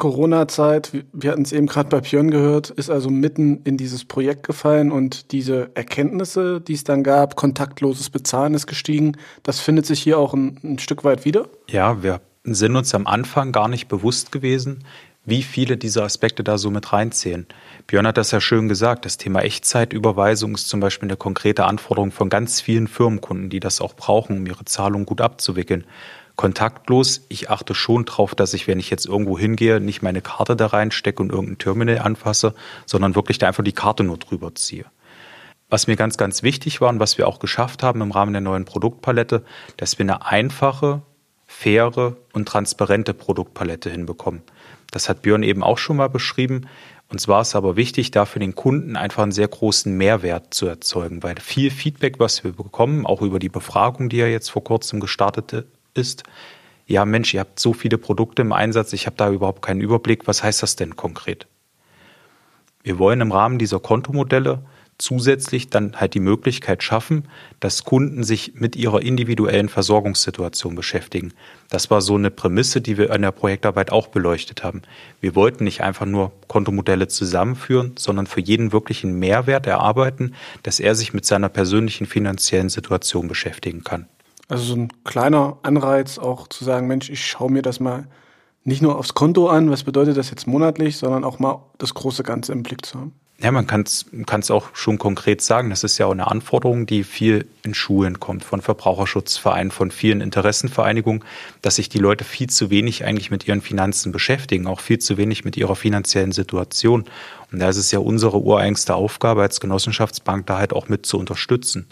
Corona-Zeit, 0.00 1.04
wir 1.12 1.30
hatten 1.30 1.42
es 1.42 1.52
eben 1.52 1.66
gerade 1.66 1.90
bei 1.90 2.00
Björn 2.00 2.30
gehört, 2.30 2.70
ist 2.70 2.90
also 2.90 3.10
mitten 3.10 3.60
in 3.64 3.76
dieses 3.76 4.06
Projekt 4.06 4.46
gefallen 4.46 4.90
und 4.90 5.30
diese 5.30 5.70
Erkenntnisse, 5.74 6.60
die 6.60 6.72
es 6.72 6.84
dann 6.84 7.04
gab, 7.04 7.36
kontaktloses 7.36 8.08
Bezahlen 8.08 8.54
ist 8.54 8.66
gestiegen, 8.66 9.16
das 9.42 9.60
findet 9.60 9.84
sich 9.84 10.00
hier 10.00 10.18
auch 10.18 10.32
ein, 10.32 10.58
ein 10.64 10.78
Stück 10.78 11.04
weit 11.04 11.26
wieder? 11.26 11.48
Ja, 11.68 12.02
wir 12.02 12.22
sind 12.44 12.76
uns 12.76 12.94
am 12.94 13.06
Anfang 13.06 13.52
gar 13.52 13.68
nicht 13.68 13.88
bewusst 13.88 14.32
gewesen, 14.32 14.84
wie 15.24 15.42
viele 15.42 15.76
dieser 15.76 16.04
Aspekte 16.04 16.42
da 16.42 16.56
so 16.58 16.70
mit 16.70 16.92
reinzählen. 16.92 17.46
Björn 17.86 18.06
hat 18.06 18.16
das 18.16 18.30
ja 18.30 18.40
schön 18.40 18.68
gesagt. 18.68 19.04
Das 19.04 19.18
Thema 19.18 19.40
Echtzeitüberweisung 19.42 20.54
ist 20.54 20.68
zum 20.68 20.80
Beispiel 20.80 21.08
eine 21.08 21.16
konkrete 21.16 21.64
Anforderung 21.66 22.10
von 22.10 22.30
ganz 22.30 22.60
vielen 22.60 22.88
Firmenkunden, 22.88 23.50
die 23.50 23.60
das 23.60 23.80
auch 23.80 23.94
brauchen, 23.94 24.38
um 24.38 24.46
ihre 24.46 24.64
Zahlungen 24.64 25.06
gut 25.06 25.20
abzuwickeln. 25.20 25.84
Kontaktlos, 26.36 27.26
ich 27.28 27.50
achte 27.50 27.74
schon 27.74 28.06
darauf, 28.06 28.34
dass 28.34 28.54
ich, 28.54 28.66
wenn 28.66 28.80
ich 28.80 28.88
jetzt 28.88 29.04
irgendwo 29.04 29.38
hingehe, 29.38 29.78
nicht 29.78 30.00
meine 30.00 30.22
Karte 30.22 30.56
da 30.56 30.68
reinstecke 30.68 31.22
und 31.22 31.30
irgendein 31.30 31.58
Terminal 31.58 31.98
anfasse, 31.98 32.54
sondern 32.86 33.14
wirklich 33.14 33.36
da 33.36 33.46
einfach 33.46 33.62
die 33.62 33.72
Karte 33.72 34.04
nur 34.04 34.16
drüber 34.16 34.54
ziehe. 34.54 34.86
Was 35.68 35.86
mir 35.86 35.96
ganz, 35.96 36.16
ganz 36.16 36.42
wichtig 36.42 36.80
war 36.80 36.88
und 36.88 36.98
was 36.98 37.18
wir 37.18 37.28
auch 37.28 37.40
geschafft 37.40 37.82
haben 37.82 38.00
im 38.00 38.10
Rahmen 38.10 38.32
der 38.32 38.40
neuen 38.40 38.64
Produktpalette, 38.64 39.44
dass 39.76 39.98
wir 39.98 40.04
eine 40.04 40.24
einfache, 40.24 41.02
faire 41.46 42.16
und 42.32 42.48
transparente 42.48 43.12
Produktpalette 43.12 43.90
hinbekommen. 43.90 44.42
Das 44.90 45.08
hat 45.08 45.22
Björn 45.22 45.42
eben 45.42 45.62
auch 45.62 45.78
schon 45.78 45.96
mal 45.96 46.08
beschrieben. 46.08 46.66
Uns 47.08 47.26
war 47.26 47.40
es 47.40 47.56
aber 47.56 47.76
wichtig, 47.76 48.12
da 48.12 48.24
für 48.24 48.38
den 48.38 48.54
Kunden 48.54 48.96
einfach 48.96 49.22
einen 49.22 49.32
sehr 49.32 49.48
großen 49.48 49.96
Mehrwert 49.96 50.54
zu 50.54 50.66
erzeugen, 50.66 51.22
weil 51.22 51.36
viel 51.40 51.70
Feedback, 51.70 52.20
was 52.20 52.44
wir 52.44 52.52
bekommen, 52.52 53.04
auch 53.04 53.22
über 53.22 53.38
die 53.38 53.48
Befragung, 53.48 54.08
die 54.08 54.18
ja 54.18 54.26
jetzt 54.26 54.50
vor 54.50 54.62
kurzem 54.62 55.00
gestartet 55.00 55.66
ist, 55.94 56.22
ja 56.86 57.04
Mensch, 57.04 57.34
ihr 57.34 57.40
habt 57.40 57.58
so 57.58 57.72
viele 57.72 57.98
Produkte 57.98 58.42
im 58.42 58.52
Einsatz, 58.52 58.92
ich 58.92 59.06
habe 59.06 59.16
da 59.16 59.30
überhaupt 59.30 59.62
keinen 59.62 59.80
Überblick, 59.80 60.26
was 60.26 60.42
heißt 60.42 60.62
das 60.62 60.76
denn 60.76 60.96
konkret? 60.96 61.46
Wir 62.82 62.98
wollen 62.98 63.20
im 63.20 63.32
Rahmen 63.32 63.58
dieser 63.58 63.80
Kontomodelle 63.80 64.62
zusätzlich 65.00 65.70
dann 65.70 66.00
halt 66.00 66.14
die 66.14 66.20
Möglichkeit 66.20 66.82
schaffen, 66.82 67.24
dass 67.58 67.84
Kunden 67.84 68.22
sich 68.22 68.54
mit 68.54 68.76
ihrer 68.76 69.02
individuellen 69.02 69.68
Versorgungssituation 69.68 70.74
beschäftigen. 70.74 71.32
Das 71.68 71.90
war 71.90 72.00
so 72.00 72.14
eine 72.14 72.30
Prämisse, 72.30 72.80
die 72.80 72.96
wir 72.98 73.12
in 73.12 73.22
der 73.22 73.32
Projektarbeit 73.32 73.90
auch 73.90 74.08
beleuchtet 74.08 74.62
haben. 74.62 74.82
Wir 75.20 75.34
wollten 75.34 75.64
nicht 75.64 75.82
einfach 75.82 76.06
nur 76.06 76.32
Kontomodelle 76.48 77.08
zusammenführen, 77.08 77.94
sondern 77.98 78.26
für 78.26 78.40
jeden 78.40 78.72
wirklich 78.72 79.04
einen 79.04 79.18
Mehrwert 79.18 79.66
erarbeiten, 79.66 80.34
dass 80.62 80.80
er 80.80 80.94
sich 80.94 81.12
mit 81.14 81.24
seiner 81.24 81.48
persönlichen 81.48 82.06
finanziellen 82.06 82.68
Situation 82.68 83.28
beschäftigen 83.28 83.84
kann. 83.84 84.06
Also 84.48 84.64
so 84.64 84.76
ein 84.76 84.92
kleiner 85.04 85.58
Anreiz 85.62 86.18
auch 86.18 86.48
zu 86.48 86.64
sagen, 86.64 86.88
Mensch, 86.88 87.08
ich 87.08 87.24
schaue 87.24 87.52
mir 87.52 87.62
das 87.62 87.78
mal 87.78 88.08
nicht 88.64 88.82
nur 88.82 88.98
aufs 88.98 89.14
Konto 89.14 89.48
an, 89.48 89.70
was 89.70 89.84
bedeutet 89.84 90.16
das 90.16 90.30
jetzt 90.30 90.46
monatlich, 90.46 90.96
sondern 90.96 91.24
auch 91.24 91.38
mal 91.38 91.62
das 91.78 91.94
große 91.94 92.22
Ganze 92.22 92.52
im 92.52 92.62
Blick 92.62 92.84
zu 92.84 92.98
haben. 92.98 93.12
Ja, 93.42 93.50
man 93.52 93.66
kann 93.66 93.84
es 93.84 94.50
auch 94.50 94.74
schon 94.74 94.98
konkret 94.98 95.40
sagen. 95.40 95.70
Das 95.70 95.82
ist 95.82 95.96
ja 95.96 96.04
auch 96.04 96.10
eine 96.10 96.30
Anforderung, 96.30 96.84
die 96.84 97.04
viel 97.04 97.46
in 97.62 97.72
Schulen 97.72 98.20
kommt, 98.20 98.44
von 98.44 98.60
Verbraucherschutzvereinen, 98.60 99.70
von 99.70 99.90
vielen 99.90 100.20
Interessenvereinigungen, 100.20 101.24
dass 101.62 101.76
sich 101.76 101.88
die 101.88 101.98
Leute 101.98 102.24
viel 102.24 102.50
zu 102.50 102.68
wenig 102.68 103.06
eigentlich 103.06 103.30
mit 103.30 103.48
ihren 103.48 103.62
Finanzen 103.62 104.12
beschäftigen, 104.12 104.66
auch 104.66 104.80
viel 104.80 104.98
zu 104.98 105.16
wenig 105.16 105.46
mit 105.46 105.56
ihrer 105.56 105.74
finanziellen 105.74 106.32
Situation. 106.32 107.06
Und 107.50 107.60
da 107.60 107.70
ist 107.70 107.78
es 107.78 107.90
ja 107.92 107.98
unsere 107.98 108.42
ureigenste 108.42 108.94
Aufgabe 108.94 109.40
als 109.40 109.58
Genossenschaftsbank, 109.58 110.46
da 110.46 110.58
halt 110.58 110.74
auch 110.74 110.90
mit 110.90 111.06
zu 111.06 111.18
unterstützen. 111.18 111.86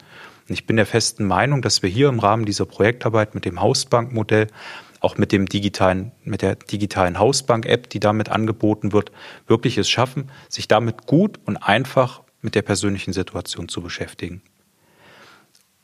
Und 0.49 0.53
ich 0.53 0.67
bin 0.67 0.77
der 0.77 0.87
festen 0.87 1.27
Meinung, 1.27 1.63
dass 1.63 1.83
wir 1.83 1.89
hier 1.89 2.11
im 2.11 2.19
Rahmen 2.19 2.45
dieser 2.45 2.67
Projektarbeit 2.67 3.35
mit 3.35 3.47
dem 3.47 3.63
Hausbankmodell 3.63 4.49
auch 5.01 5.19
mit 5.19 5.33
dem 5.33 5.47
digitalen, 5.47 6.13
mit 6.25 6.43
der 6.43 6.57
digitalen 6.57 7.19
Hausbank-App, 7.19 7.91
die 7.91 8.01
damit 8.01 8.29
angeboten 8.29 8.93
wird, 8.93 9.13
wirklich 9.47 9.79
es 9.79 9.89
schaffen, 9.89 10.31
sich 10.49 10.69
damit 10.69 11.07
gut 11.07 11.39
und 11.45 11.57
einfach 11.57 12.23
mit 12.41 12.55
der 12.55 12.63
persönlichen 12.63 13.13
Situation 13.13 13.69
zu 13.69 13.81
beschäftigen. 13.81 14.43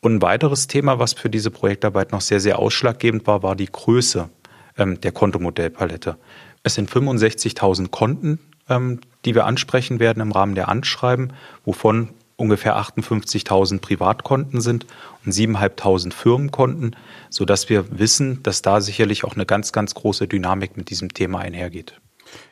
Und 0.00 0.16
ein 0.16 0.22
weiteres 0.22 0.66
Thema, 0.66 0.98
was 0.98 1.14
für 1.14 1.30
diese 1.30 1.50
Projektarbeit 1.50 2.12
noch 2.12 2.20
sehr, 2.20 2.40
sehr 2.40 2.58
ausschlaggebend 2.58 3.26
war, 3.26 3.42
war 3.42 3.56
die 3.56 3.70
Größe 3.70 4.28
ähm, 4.76 5.00
der 5.00 5.12
Kontomodellpalette. 5.12 6.18
Es 6.62 6.74
sind 6.74 6.90
65.000 6.90 7.88
Konten, 7.88 8.38
ähm, 8.68 9.00
die 9.24 9.34
wir 9.34 9.46
ansprechen 9.46 10.00
werden 10.00 10.20
im 10.20 10.32
Rahmen 10.32 10.54
der 10.54 10.68
Anschreiben, 10.68 11.32
wovon 11.64 12.10
ungefähr 12.36 12.76
58.000 12.76 13.80
Privatkonten 13.80 14.60
sind 14.60 14.86
und 15.24 15.32
7.500 15.32 16.12
Firmenkonten, 16.12 16.96
sodass 17.30 17.68
wir 17.68 17.98
wissen, 17.98 18.42
dass 18.42 18.62
da 18.62 18.80
sicherlich 18.80 19.24
auch 19.24 19.34
eine 19.34 19.46
ganz, 19.46 19.72
ganz 19.72 19.94
große 19.94 20.28
Dynamik 20.28 20.76
mit 20.76 20.90
diesem 20.90 21.12
Thema 21.14 21.40
einhergeht. 21.40 22.00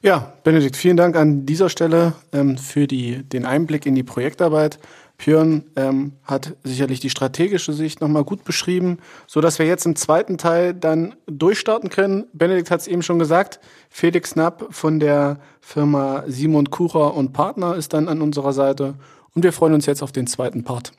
Ja, 0.00 0.34
Benedikt, 0.44 0.76
vielen 0.76 0.96
Dank 0.96 1.16
an 1.16 1.46
dieser 1.46 1.68
Stelle 1.68 2.14
ähm, 2.32 2.58
für 2.58 2.86
die, 2.86 3.22
den 3.24 3.44
Einblick 3.44 3.86
in 3.86 3.94
die 3.94 4.02
Projektarbeit. 4.02 4.78
Björn 5.18 5.64
ähm, 5.76 6.12
hat 6.24 6.56
sicherlich 6.64 6.98
die 6.98 7.10
strategische 7.10 7.72
Sicht 7.72 8.00
nochmal 8.00 8.24
gut 8.24 8.44
beschrieben, 8.44 8.98
sodass 9.26 9.58
wir 9.58 9.66
jetzt 9.66 9.86
im 9.86 9.94
zweiten 9.94 10.36
Teil 10.36 10.74
dann 10.74 11.14
durchstarten 11.26 11.90
können. 11.90 12.24
Benedikt 12.32 12.70
hat 12.70 12.80
es 12.80 12.88
eben 12.88 13.02
schon 13.02 13.18
gesagt, 13.18 13.60
Felix 13.88 14.34
Knapp 14.34 14.66
von 14.70 14.98
der 14.98 15.38
Firma 15.60 16.24
Simon 16.26 16.70
Kucher 16.70 17.14
und 17.14 17.32
Partner 17.32 17.76
ist 17.76 17.92
dann 17.92 18.08
an 18.08 18.20
unserer 18.20 18.52
Seite 18.52 18.94
und 19.34 19.42
wir 19.42 19.52
freuen 19.52 19.74
uns 19.74 19.86
jetzt 19.86 20.02
auf 20.02 20.12
den 20.12 20.26
zweiten 20.26 20.64
Part. 20.64 20.92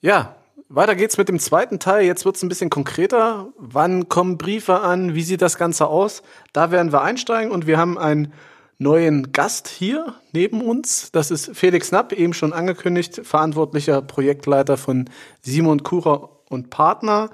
Ja, 0.00 0.36
weiter 0.68 0.94
geht's 0.94 1.18
mit 1.18 1.28
dem 1.28 1.38
zweiten 1.38 1.78
Teil. 1.80 2.04
Jetzt 2.04 2.24
wird's 2.24 2.42
ein 2.42 2.48
bisschen 2.48 2.70
konkreter. 2.70 3.48
Wann 3.56 4.08
kommen 4.08 4.38
Briefe 4.38 4.80
an? 4.80 5.14
Wie 5.14 5.22
sieht 5.22 5.42
das 5.42 5.58
Ganze 5.58 5.86
aus? 5.86 6.22
Da 6.52 6.70
werden 6.70 6.92
wir 6.92 7.02
einsteigen 7.02 7.50
und 7.50 7.66
wir 7.66 7.78
haben 7.78 7.98
einen 7.98 8.32
neuen 8.78 9.32
Gast 9.32 9.66
hier 9.66 10.14
neben 10.32 10.62
uns. 10.62 11.10
Das 11.10 11.30
ist 11.30 11.50
Felix 11.56 11.88
Knapp, 11.88 12.12
eben 12.12 12.32
schon 12.32 12.52
angekündigt, 12.52 13.22
verantwortlicher 13.24 14.02
Projektleiter 14.02 14.76
von 14.76 15.10
Simon 15.40 15.82
Kurer 15.82 16.30
und 16.48 16.70
Partner. 16.70 17.30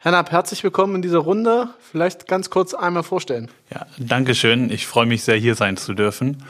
Herr 0.00 0.12
Napp, 0.12 0.30
herzlich 0.30 0.62
willkommen 0.62 0.94
in 0.94 1.02
dieser 1.02 1.18
Runde. 1.18 1.70
Vielleicht 1.80 2.28
ganz 2.28 2.50
kurz 2.50 2.72
einmal 2.72 3.02
vorstellen. 3.02 3.50
Ja, 3.74 3.84
danke 3.98 4.36
schön. 4.36 4.70
Ich 4.70 4.86
freue 4.86 5.06
mich 5.06 5.24
sehr, 5.24 5.34
hier 5.34 5.56
sein 5.56 5.76
zu 5.76 5.92
dürfen. 5.92 6.44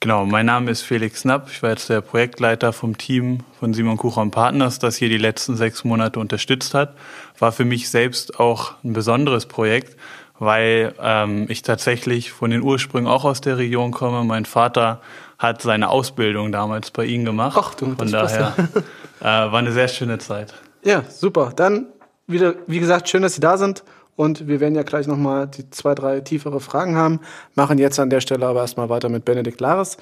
Genau, 0.00 0.24
mein 0.24 0.46
Name 0.46 0.70
ist 0.70 0.80
Felix 0.80 1.20
Knapp. 1.20 1.50
Ich 1.50 1.62
war 1.62 1.68
jetzt 1.68 1.90
der 1.90 2.00
Projektleiter 2.00 2.72
vom 2.72 2.96
Team 2.96 3.40
von 3.60 3.74
Simon 3.74 3.98
Kucher 3.98 4.22
und 4.22 4.30
Partners, 4.30 4.78
das 4.78 4.96
hier 4.96 5.10
die 5.10 5.18
letzten 5.18 5.54
sechs 5.54 5.84
Monate 5.84 6.18
unterstützt 6.18 6.72
hat. 6.72 6.94
War 7.38 7.52
für 7.52 7.66
mich 7.66 7.90
selbst 7.90 8.40
auch 8.40 8.72
ein 8.82 8.94
besonderes 8.94 9.44
Projekt, 9.44 9.98
weil 10.38 10.94
ähm, 10.98 11.44
ich 11.50 11.60
tatsächlich 11.60 12.32
von 12.32 12.50
den 12.50 12.62
Ursprüngen 12.62 13.06
auch 13.06 13.26
aus 13.26 13.42
der 13.42 13.58
Region 13.58 13.90
komme. 13.90 14.24
Mein 14.24 14.46
Vater 14.46 15.02
hat 15.38 15.60
seine 15.60 15.90
Ausbildung 15.90 16.52
damals 16.52 16.90
bei 16.90 17.04
Ihnen 17.04 17.26
gemacht. 17.26 17.58
Ach 17.60 17.74
du, 17.74 17.94
von 17.94 18.10
daher 18.10 18.54
äh, 19.20 19.24
war 19.24 19.56
eine 19.56 19.72
sehr 19.72 19.88
schöne 19.88 20.16
Zeit. 20.16 20.54
Ja, 20.84 21.02
super. 21.06 21.52
Dann 21.54 21.88
wieder, 22.28 22.54
wie 22.66 22.78
gesagt, 22.78 23.08
schön, 23.08 23.22
dass 23.22 23.34
Sie 23.34 23.40
da 23.40 23.56
sind. 23.56 23.82
Und 24.14 24.48
wir 24.48 24.58
werden 24.58 24.74
ja 24.74 24.82
gleich 24.82 25.06
nochmal 25.06 25.46
die 25.46 25.70
zwei, 25.70 25.94
drei 25.94 26.20
tiefere 26.20 26.58
Fragen 26.58 26.96
haben. 26.96 27.20
Machen 27.54 27.78
jetzt 27.78 28.00
an 28.00 28.10
der 28.10 28.20
Stelle 28.20 28.46
aber 28.46 28.60
erstmal 28.60 28.88
weiter 28.88 29.08
mit 29.08 29.24
Benedikt 29.24 29.60
Lares. 29.60 29.96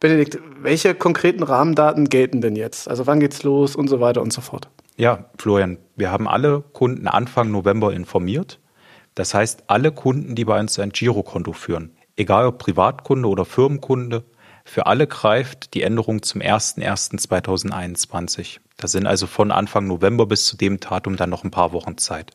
Benedikt, 0.00 0.38
welche 0.60 0.94
konkreten 0.94 1.44
Rahmendaten 1.44 2.08
gelten 2.08 2.40
denn 2.40 2.56
jetzt? 2.56 2.88
Also 2.88 3.06
wann 3.06 3.20
geht's 3.20 3.44
los 3.44 3.76
und 3.76 3.86
so 3.86 4.00
weiter 4.00 4.22
und 4.22 4.32
so 4.32 4.40
fort? 4.40 4.68
Ja, 4.96 5.26
Florian, 5.38 5.78
wir 5.94 6.10
haben 6.10 6.26
alle 6.26 6.62
Kunden 6.72 7.06
Anfang 7.06 7.52
November 7.52 7.92
informiert. 7.92 8.58
Das 9.14 9.34
heißt, 9.34 9.64
alle 9.68 9.92
Kunden, 9.92 10.34
die 10.34 10.44
bei 10.44 10.58
uns 10.58 10.78
ein 10.80 10.90
Girokonto 10.90 11.52
führen, 11.52 11.92
egal 12.16 12.46
ob 12.46 12.58
Privatkunde 12.58 13.28
oder 13.28 13.44
Firmenkunde, 13.44 14.24
für 14.64 14.86
alle 14.86 15.06
greift 15.06 15.74
die 15.74 15.82
Änderung 15.82 16.22
zum 16.22 16.40
01.01.2021. 16.40 18.60
Da 18.76 18.88
sind 18.88 19.06
also 19.06 19.26
von 19.26 19.50
Anfang 19.50 19.86
November 19.86 20.26
bis 20.26 20.46
zu 20.46 20.56
dem 20.56 20.80
Datum 20.80 21.16
dann 21.16 21.30
noch 21.30 21.44
ein 21.44 21.50
paar 21.50 21.72
Wochen 21.72 21.98
Zeit. 21.98 22.32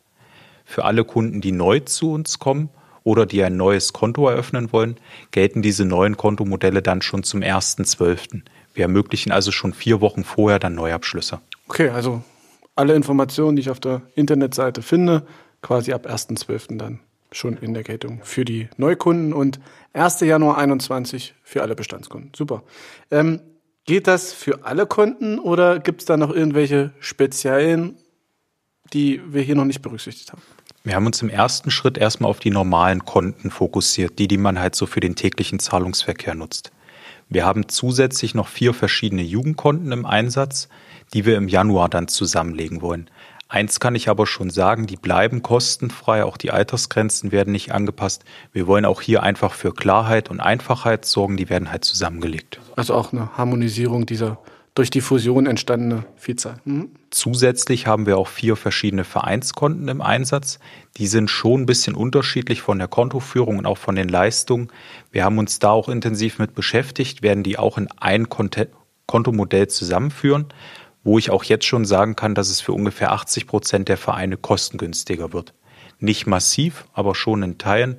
Für 0.63 0.85
alle 0.85 1.03
Kunden, 1.03 1.41
die 1.41 1.51
neu 1.51 1.79
zu 1.79 2.11
uns 2.11 2.39
kommen 2.39 2.69
oder 3.03 3.25
die 3.25 3.43
ein 3.43 3.57
neues 3.57 3.93
Konto 3.93 4.27
eröffnen 4.27 4.71
wollen, 4.73 4.97
gelten 5.31 5.61
diese 5.61 5.85
neuen 5.85 6.17
Kontomodelle 6.17 6.81
dann 6.81 7.01
schon 7.01 7.23
zum 7.23 7.41
1.12. 7.41 8.41
Wir 8.73 8.83
ermöglichen 8.83 9.31
also 9.31 9.51
schon 9.51 9.73
vier 9.73 10.01
Wochen 10.01 10.23
vorher 10.23 10.59
dann 10.59 10.75
Neuabschlüsse. 10.75 11.39
Okay, 11.67 11.89
also 11.89 12.23
alle 12.75 12.93
Informationen, 12.93 13.55
die 13.55 13.61
ich 13.61 13.69
auf 13.69 13.79
der 13.79 14.01
Internetseite 14.15 14.81
finde, 14.81 15.25
quasi 15.61 15.93
ab 15.93 16.07
1.12. 16.07 16.77
dann 16.77 16.99
schon 17.35 17.57
in 17.57 17.73
der 17.73 17.83
Geltung 17.83 18.21
für 18.23 18.45
die 18.45 18.69
Neukunden 18.77 19.33
und 19.33 19.59
1. 19.93 20.21
Januar 20.21 20.57
21 20.57 21.35
für 21.43 21.61
alle 21.61 21.75
Bestandskunden. 21.75 22.31
Super. 22.35 22.63
Ähm, 23.11 23.41
geht 23.85 24.07
das 24.07 24.33
für 24.33 24.65
alle 24.65 24.85
Konten 24.85 25.39
oder 25.39 25.79
gibt 25.79 26.01
es 26.01 26.05
da 26.05 26.17
noch 26.17 26.31
irgendwelche 26.31 26.93
speziellen, 26.99 27.97
die 28.93 29.21
wir 29.27 29.41
hier 29.41 29.55
noch 29.55 29.65
nicht 29.65 29.81
berücksichtigt 29.81 30.31
haben? 30.31 30.41
Wir 30.83 30.95
haben 30.95 31.07
uns 31.07 31.21
im 31.21 31.29
ersten 31.29 31.71
Schritt 31.71 31.97
erstmal 31.97 32.29
auf 32.29 32.39
die 32.39 32.51
normalen 32.51 33.05
Konten 33.05 33.49
fokussiert, 33.49 34.19
die, 34.19 34.27
die 34.27 34.37
man 34.37 34.59
halt 34.59 34.75
so 34.75 34.85
für 34.85 34.99
den 34.99 35.15
täglichen 35.15 35.59
Zahlungsverkehr 35.59 36.35
nutzt. 36.35 36.71
Wir 37.27 37.43
haben 37.43 37.67
zusätzlich 37.69 38.35
noch 38.35 38.47
vier 38.47 38.73
verschiedene 38.73 39.23
Jugendkonten 39.23 39.91
im 39.91 40.05
Einsatz, 40.05 40.69
die 41.13 41.25
wir 41.25 41.37
im 41.37 41.47
Januar 41.47 41.89
dann 41.89 42.07
zusammenlegen 42.07 42.81
wollen. 42.81 43.09
Eins 43.47 43.79
kann 43.79 43.95
ich 43.95 44.09
aber 44.09 44.25
schon 44.25 44.49
sagen, 44.49 44.87
die 44.87 44.97
bleiben 44.97 45.43
kostenfrei, 45.43 46.23
auch 46.23 46.37
die 46.37 46.51
Altersgrenzen 46.51 47.31
werden 47.31 47.51
nicht 47.51 47.71
angepasst. 47.71 48.25
Wir 48.51 48.65
wollen 48.65 48.85
auch 48.85 49.01
hier 49.01 49.21
einfach 49.21 49.53
für 49.53 49.71
Klarheit 49.73 50.29
und 50.29 50.39
Einfachheit 50.39 51.05
sorgen, 51.05 51.37
die 51.37 51.49
werden 51.49 51.71
halt 51.71 51.85
zusammengelegt. 51.85 52.59
Also 52.75 52.95
auch 52.95 53.13
eine 53.13 53.37
Harmonisierung 53.37 54.05
dieser 54.05 54.39
durch 54.73 54.89
die 54.89 54.99
Fusion 54.99 55.45
entstandene 55.45 56.03
Vielzahl. 56.17 56.57
Mhm. 56.65 56.89
Zusätzlich 57.09 57.87
haben 57.87 58.05
wir 58.05 58.17
auch 58.17 58.27
vier 58.27 58.57
verschiedene 58.57 59.05
Vereinskonten 59.05 59.87
im 59.87 60.01
Einsatz. 60.01 60.59
Die 60.97 61.07
sind 61.07 61.29
schon 61.29 61.61
ein 61.61 61.65
bisschen 61.65 61.95
unterschiedlich 61.95 62.61
von 62.61 62.77
der 62.77 62.89
Kontoführung 62.89 63.59
und 63.59 63.65
auch 63.65 63.77
von 63.77 63.95
den 63.95 64.09
Leistungen. 64.09 64.69
Wir 65.11 65.23
haben 65.23 65.37
uns 65.37 65.59
da 65.59 65.69
auch 65.69 65.87
intensiv 65.87 66.39
mit 66.39 66.55
beschäftigt, 66.55 67.21
werden 67.21 67.43
die 67.43 67.57
auch 67.57 67.77
in 67.77 67.87
ein 67.97 68.27
Kontomodell 69.07 69.67
zusammenführen, 69.69 70.47
wo 71.05 71.17
ich 71.17 71.29
auch 71.29 71.45
jetzt 71.45 71.65
schon 71.65 71.85
sagen 71.85 72.17
kann, 72.17 72.35
dass 72.35 72.49
es 72.49 72.59
für 72.59 72.73
ungefähr 72.73 73.13
80 73.13 73.47
Prozent 73.47 73.87
der 73.87 73.95
Vereine 73.95 74.35
kostengünstiger 74.35 75.31
wird. 75.31 75.53
Nicht 75.99 76.27
massiv, 76.27 76.85
aber 76.93 77.15
schon 77.15 77.43
in 77.43 77.57
Teilen. 77.57 77.97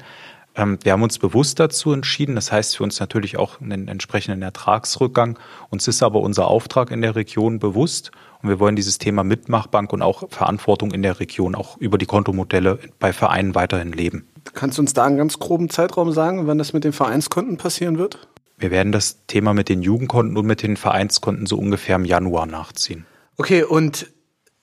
Ähm, 0.57 0.79
wir 0.83 0.93
haben 0.93 1.03
uns 1.03 1.19
bewusst 1.19 1.61
dazu 1.61 1.93
entschieden. 1.93 2.35
Das 2.35 2.51
heißt 2.53 2.77
für 2.77 2.83
uns 2.83 2.99
natürlich 2.99 3.39
auch 3.39 3.61
einen 3.61 3.89
entsprechenden 3.89 4.43
Ertragsrückgang. 4.43 5.39
Uns 5.71 5.87
ist 5.89 6.03
aber 6.03 6.21
unser 6.21 6.49
Auftrag 6.49 6.91
in 6.91 7.01
der 7.01 7.15
Region 7.15 7.59
bewusst 7.59 8.11
und 8.43 8.49
wir 8.49 8.59
wollen 8.59 8.77
dieses 8.77 8.99
Thema 8.99 9.25
Mitmachbank 9.25 9.93
und 9.93 10.03
auch 10.03 10.29
Verantwortung 10.29 10.91
in 10.91 11.03
der 11.03 11.21
Region 11.21 11.55
auch 11.55 11.77
über 11.79 11.99
die 11.99 12.07
Kontomodelle 12.07 12.79
bei 12.99 13.13
Vereinen 13.13 13.55
weiterhin 13.55 13.93
leben. 13.93 14.27
Kannst 14.53 14.79
du 14.79 14.83
uns 14.83 14.93
da 14.93 15.05
einen 15.05 15.17
ganz 15.17 15.39
groben 15.39 15.71
Zeitraum 15.71 16.13
sagen, 16.13 16.47
wann 16.47 16.59
das 16.59 16.73
mit 16.73 16.85
den 16.85 16.93
Vereinskonten 16.93 17.57
passieren 17.57 17.99
wird? 17.99 18.29
Wir 18.59 18.71
werden 18.71 18.93
das 18.93 19.27
Thema 19.27 19.53
mit 19.53 19.69
den 19.69 19.83
Jugendkonten 19.83 20.37
und 20.37 20.47
mit 20.47 20.63
den 20.63 20.77
Vereinskonten 20.77 21.47
so 21.47 21.59
ungefähr 21.59 21.97
im 21.97 22.05
Januar 22.05 22.47
nachziehen. 22.47 23.05
Okay, 23.37 23.63
und 23.63 24.11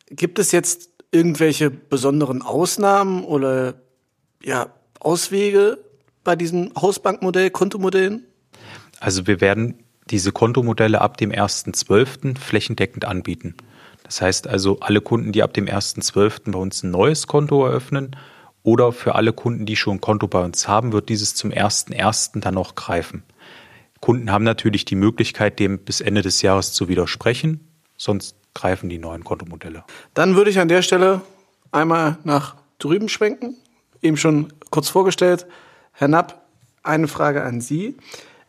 gibt 0.10 0.40
es 0.40 0.52
jetzt 0.52 0.90
irgendwelche 1.12 1.70
besonderen 1.70 2.42
Ausnahmen 2.42 3.24
oder 3.24 3.76
ja, 4.44 4.74
Auswege 5.00 5.78
bei 6.24 6.36
diesem 6.36 6.72
Hausbankmodell, 6.76 7.52
Kontomodellen? 7.52 8.26
Also 9.00 9.28
wir 9.28 9.42
werden 9.42 9.84
diese 10.10 10.32
Kontomodelle 10.32 11.02
ab 11.02 11.18
dem 11.18 11.32
1.12. 11.32 12.38
flächendeckend 12.38 13.06
anbieten. 13.06 13.56
Das 14.04 14.22
heißt 14.22 14.48
also, 14.48 14.80
alle 14.80 15.02
Kunden, 15.02 15.32
die 15.32 15.44
ab 15.44 15.54
dem 15.54 15.66
1.12. 15.66 16.52
bei 16.52 16.60
uns 16.60 16.84
ein 16.84 16.92
neues 16.92 17.28
Konto 17.28 17.66
eröffnen 17.66 18.16
oder 18.64 18.92
für 18.92 19.16
alle 19.16 19.34
Kunden, 19.34 19.66
die 19.66 19.76
schon 19.76 19.98
ein 19.98 20.02
Konto 20.02 20.28
bei 20.28 20.44
uns 20.44 20.68
haben, 20.68 20.94
wird 20.94 21.10
dieses 21.10 21.36
zum 21.36 21.52
1.1. 21.52 22.40
dann 22.40 22.56
noch 22.56 22.76
greifen. 22.76 23.24
Kunden 24.04 24.34
haben 24.34 24.44
natürlich 24.44 24.84
die 24.84 24.96
Möglichkeit, 24.96 25.60
dem 25.60 25.80
bis 25.80 26.02
Ende 26.02 26.22
des 26.22 26.42
Jahres 26.42 26.74
zu 26.74 26.90
widersprechen, 26.90 27.62
sonst 27.96 28.36
greifen 28.54 28.90
die 28.90 28.98
neuen 28.98 29.24
Kontomodelle. 29.24 29.86
Dann 30.14 30.36
würde 30.36 30.50
ich 30.50 30.60
an 30.60 30.68
der 30.68 30.82
Stelle 30.82 31.22
einmal 31.72 32.18
nach 32.26 32.56
drüben 32.80 33.08
schwenken. 33.08 33.56
Eben 34.02 34.18
schon 34.18 34.52
kurz 34.72 34.90
vorgestellt. 34.90 35.48
Herr 35.94 36.10
Napp, 36.10 36.44
eine 36.84 37.08
Frage 37.08 37.44
an 37.44 37.62
Sie. 37.62 37.96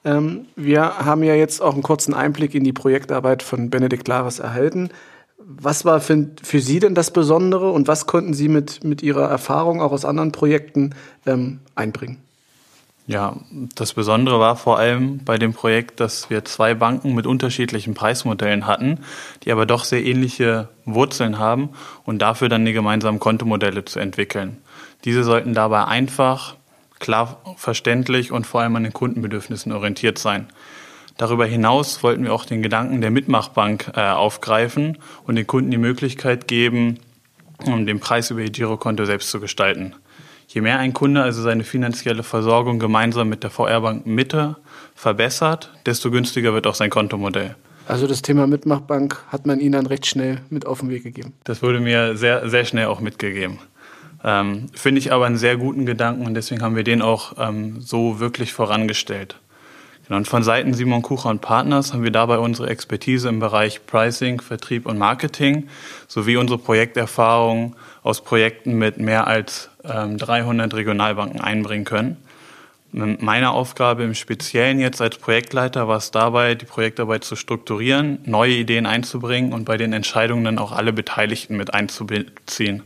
Ähm, 0.04 0.46
wir 0.56 0.98
haben 0.98 1.22
ja 1.22 1.36
jetzt 1.36 1.62
auch 1.62 1.74
einen 1.74 1.84
kurzen 1.84 2.14
Einblick 2.14 2.56
in 2.56 2.64
die 2.64 2.72
Projektarbeit 2.72 3.44
von 3.44 3.70
Benedikt 3.70 4.08
Lares 4.08 4.40
erhalten. 4.40 4.90
Was 5.38 5.84
war 5.84 6.00
für, 6.00 6.30
für, 6.42 6.58
Sie 6.58 6.80
denn 6.80 6.96
das 6.96 7.12
Besondere 7.12 7.70
und 7.70 7.86
was 7.86 8.06
konnten 8.06 8.34
Sie 8.34 8.48
mit, 8.48 8.82
mit 8.82 9.04
Ihrer 9.04 9.30
Erfahrung 9.30 9.80
auch 9.80 9.92
aus 9.92 10.04
anderen 10.04 10.32
Projekten 10.32 10.96
ähm, 11.26 11.60
einbringen? 11.76 12.24
Ja, 13.06 13.36
das 13.50 13.92
Besondere 13.92 14.40
war 14.40 14.56
vor 14.56 14.78
allem 14.78 15.18
bei 15.24 15.36
dem 15.36 15.52
Projekt, 15.52 16.00
dass 16.00 16.30
wir 16.30 16.46
zwei 16.46 16.72
Banken 16.72 17.14
mit 17.14 17.26
unterschiedlichen 17.26 17.92
Preismodellen 17.92 18.66
hatten, 18.66 19.00
die 19.42 19.52
aber 19.52 19.66
doch 19.66 19.84
sehr 19.84 20.02
ähnliche 20.02 20.70
Wurzeln 20.86 21.38
haben 21.38 21.68
und 22.06 22.22
dafür 22.22 22.48
dann 22.48 22.64
die 22.64 22.72
gemeinsamen 22.72 23.20
Kontomodelle 23.20 23.84
zu 23.84 24.00
entwickeln. 24.00 24.56
Diese 25.04 25.22
sollten 25.22 25.52
dabei 25.52 25.84
einfach, 25.84 26.56
klar 26.98 27.42
verständlich 27.56 28.32
und 28.32 28.46
vor 28.46 28.62
allem 28.62 28.76
an 28.76 28.84
den 28.84 28.94
Kundenbedürfnissen 28.94 29.72
orientiert 29.72 30.16
sein. 30.16 30.46
Darüber 31.18 31.44
hinaus 31.44 32.02
wollten 32.02 32.24
wir 32.24 32.32
auch 32.32 32.46
den 32.46 32.62
Gedanken 32.62 33.02
der 33.02 33.10
Mitmachbank 33.10 33.92
äh, 33.94 34.00
aufgreifen 34.00 34.96
und 35.24 35.36
den 35.36 35.46
Kunden 35.46 35.70
die 35.70 35.76
Möglichkeit 35.76 36.48
geben, 36.48 36.98
um 37.66 37.84
den 37.84 38.00
Preis 38.00 38.30
über 38.30 38.40
ihr 38.40 38.50
Girokonto 38.50 39.04
selbst 39.04 39.30
zu 39.30 39.40
gestalten. 39.40 39.94
Je 40.54 40.60
mehr 40.60 40.78
ein 40.78 40.92
Kunde 40.92 41.20
also 41.20 41.42
seine 41.42 41.64
finanzielle 41.64 42.22
Versorgung 42.22 42.78
gemeinsam 42.78 43.28
mit 43.28 43.42
der 43.42 43.50
VR-Bank 43.50 44.06
Mitte 44.06 44.54
verbessert, 44.94 45.72
desto 45.84 46.12
günstiger 46.12 46.54
wird 46.54 46.68
auch 46.68 46.76
sein 46.76 46.90
Kontomodell. 46.90 47.56
Also 47.88 48.06
das 48.06 48.22
Thema 48.22 48.46
Mitmachbank 48.46 49.20
hat 49.30 49.46
man 49.46 49.58
Ihnen 49.58 49.72
dann 49.72 49.86
recht 49.86 50.06
schnell 50.06 50.42
mit 50.50 50.64
auf 50.64 50.78
den 50.78 50.90
Weg 50.90 51.02
gegeben. 51.02 51.32
Das 51.42 51.60
wurde 51.60 51.80
mir 51.80 52.16
sehr, 52.16 52.48
sehr 52.48 52.64
schnell 52.66 52.86
auch 52.86 53.00
mitgegeben. 53.00 53.58
Ähm, 54.22 54.68
Finde 54.74 55.00
ich 55.00 55.12
aber 55.12 55.26
einen 55.26 55.38
sehr 55.38 55.56
guten 55.56 55.86
Gedanken 55.86 56.24
und 56.24 56.34
deswegen 56.34 56.62
haben 56.62 56.76
wir 56.76 56.84
den 56.84 57.02
auch 57.02 57.32
ähm, 57.36 57.80
so 57.80 58.20
wirklich 58.20 58.52
vorangestellt. 58.52 59.34
Genau, 60.06 60.18
und 60.18 60.28
von 60.28 60.44
Seiten 60.44 60.72
Simon 60.72 61.02
Kucher 61.02 61.30
und 61.30 61.40
Partners 61.40 61.92
haben 61.92 62.04
wir 62.04 62.12
dabei 62.12 62.38
unsere 62.38 62.70
Expertise 62.70 63.28
im 63.28 63.40
Bereich 63.40 63.86
Pricing, 63.86 64.40
Vertrieb 64.40 64.86
und 64.86 64.98
Marketing 64.98 65.66
sowie 66.06 66.36
unsere 66.36 66.60
Projekterfahrung 66.60 67.74
aus 68.04 68.22
Projekten 68.22 68.78
mit 68.78 68.98
mehr 68.98 69.26
als 69.26 69.70
300 69.84 70.72
Regionalbanken 70.74 71.40
einbringen 71.40 71.84
können. 71.84 72.16
Meine 72.92 73.50
Aufgabe 73.50 74.04
im 74.04 74.14
Speziellen 74.14 74.78
jetzt 74.78 75.00
als 75.00 75.18
Projektleiter 75.18 75.88
war 75.88 75.96
es 75.96 76.12
dabei, 76.12 76.54
die 76.54 76.64
Projektarbeit 76.64 77.24
zu 77.24 77.34
strukturieren, 77.34 78.20
neue 78.24 78.52
Ideen 78.52 78.86
einzubringen 78.86 79.52
und 79.52 79.64
bei 79.64 79.76
den 79.76 79.92
Entscheidungen 79.92 80.44
dann 80.44 80.58
auch 80.58 80.70
alle 80.70 80.92
Beteiligten 80.92 81.56
mit 81.56 81.74
einzubeziehen. 81.74 82.84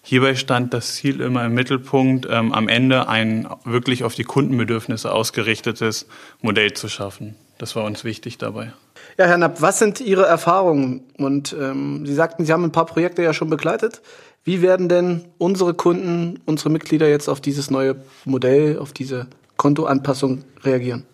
Hierbei 0.00 0.34
stand 0.34 0.72
das 0.72 0.94
Ziel 0.94 1.20
immer 1.20 1.44
im 1.44 1.54
Mittelpunkt, 1.54 2.26
ähm, 2.30 2.52
am 2.52 2.68
Ende 2.68 3.08
ein 3.08 3.46
wirklich 3.64 4.04
auf 4.04 4.14
die 4.14 4.24
Kundenbedürfnisse 4.24 5.12
ausgerichtetes 5.12 6.06
Modell 6.40 6.72
zu 6.72 6.88
schaffen. 6.88 7.36
Das 7.58 7.76
war 7.76 7.84
uns 7.84 8.04
wichtig 8.04 8.38
dabei. 8.38 8.72
Ja, 9.18 9.26
Herr 9.26 9.38
Napp, 9.38 9.62
was 9.62 9.78
sind 9.78 10.00
Ihre 10.00 10.26
Erfahrungen? 10.26 11.04
Und 11.16 11.54
ähm, 11.58 12.04
Sie 12.04 12.14
sagten, 12.14 12.44
Sie 12.44 12.52
haben 12.52 12.64
ein 12.64 12.72
paar 12.72 12.86
Projekte 12.86 13.22
ja 13.22 13.32
schon 13.32 13.48
begleitet. 13.48 14.02
Wie 14.44 14.60
werden 14.60 14.90
denn 14.90 15.24
unsere 15.38 15.72
Kunden, 15.72 16.38
unsere 16.44 16.68
Mitglieder 16.68 17.08
jetzt 17.08 17.28
auf 17.28 17.40
dieses 17.40 17.70
neue 17.70 17.96
Modell, 18.26 18.78
auf 18.78 18.92
diese 18.92 19.26
Kontoanpassung 19.56 20.44
reagieren? 20.62 21.04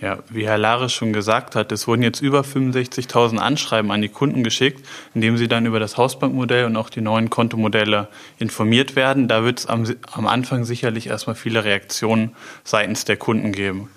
Ja, 0.00 0.18
wie 0.30 0.46
Herr 0.46 0.58
Lares 0.58 0.92
schon 0.92 1.12
gesagt 1.12 1.56
hat, 1.56 1.72
es 1.72 1.88
wurden 1.88 2.02
jetzt 2.02 2.20
über 2.20 2.42
65.000 2.42 3.38
Anschreiben 3.38 3.90
an 3.90 4.00
die 4.00 4.08
Kunden 4.08 4.44
geschickt, 4.44 4.86
indem 5.12 5.36
sie 5.36 5.48
dann 5.48 5.66
über 5.66 5.80
das 5.80 5.96
Hausbankmodell 5.96 6.66
und 6.66 6.76
auch 6.76 6.88
die 6.88 7.00
neuen 7.00 7.30
Kontomodelle 7.30 8.06
informiert 8.38 8.94
werden. 8.94 9.26
Da 9.26 9.42
wird 9.42 9.58
es 9.58 9.66
am, 9.66 9.84
am 10.12 10.28
Anfang 10.28 10.64
sicherlich 10.64 11.08
erstmal 11.08 11.34
viele 11.34 11.64
Reaktionen 11.64 12.36
seitens 12.62 13.06
der 13.06 13.16
Kunden 13.16 13.50
geben. 13.50 13.90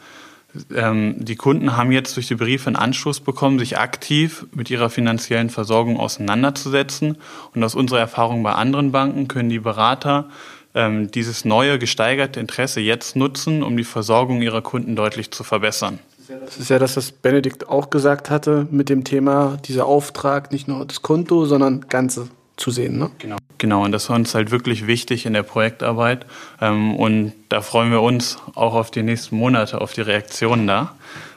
Ähm, 0.74 1.16
die 1.18 1.36
Kunden 1.36 1.78
haben 1.78 1.92
jetzt 1.92 2.16
durch 2.16 2.28
die 2.28 2.36
Briefe 2.36 2.68
einen 2.68 2.76
Anstoß 2.76 3.22
bekommen, 3.22 3.60
sich 3.60 3.78
aktiv 3.78 4.46
mit 4.54 4.70
ihrer 4.70 4.90
finanziellen 4.90 5.50
Versorgung 5.50 5.98
auseinanderzusetzen. 5.98 7.18
Und 7.56 7.64
aus 7.64 7.76
unserer 7.76 8.00
Erfahrung 8.00 8.44
bei 8.44 8.54
anderen 8.54 8.92
Banken 8.92 9.28
können 9.28 9.50
die 9.50 9.60
Berater 9.60 10.30
ähm, 10.74 11.12
dieses 11.12 11.46
neue 11.46 11.80
gesteigerte 11.80 12.40
Interesse 12.40 12.80
jetzt 12.80 13.16
nutzen, 13.16 13.64
um 13.64 13.78
die 13.78 13.84
Versorgung 13.84 14.42
ihrer 14.42 14.62
Kunden 14.62 14.96
deutlich 14.96 15.32
zu 15.32 15.44
verbessern. 15.44 16.00
Das 16.46 16.58
ist 16.58 16.70
ja 16.70 16.80
das, 16.80 16.96
was 16.96 17.12
Benedikt 17.12 17.68
auch 17.68 17.90
gesagt 17.90 18.30
hatte 18.30 18.68
mit 18.72 18.88
dem 18.88 19.04
Thema, 19.04 19.58
dieser 19.66 19.86
Auftrag, 19.86 20.52
nicht 20.52 20.68
nur 20.68 20.86
das 20.86 21.02
Konto, 21.02 21.46
sondern 21.46 21.88
Ganze 21.90 22.30
zu 22.56 22.72
sehen. 22.72 22.98
Ne? 22.98 23.12
Genau. 23.20 23.38
Genau, 23.62 23.86
und 23.86 23.92
das 23.92 24.10
war 24.10 24.16
uns 24.16 24.34
halt 24.34 24.50
wirklich 24.50 24.88
wichtig 24.88 25.28
in 25.28 25.34
der 25.34 25.44
Projektarbeit. 25.44 26.26
Ähm, 26.60 26.96
und 26.96 27.34
da 27.50 27.62
freuen 27.62 27.92
wir 27.92 28.02
uns 28.02 28.40
auch 28.56 28.74
auf 28.74 28.90
die 28.90 29.04
nächsten 29.04 29.38
Monate, 29.38 29.82
auf 29.82 29.94
die 29.94 30.02
Reaktionen 30.02 30.66
da. 30.66 30.96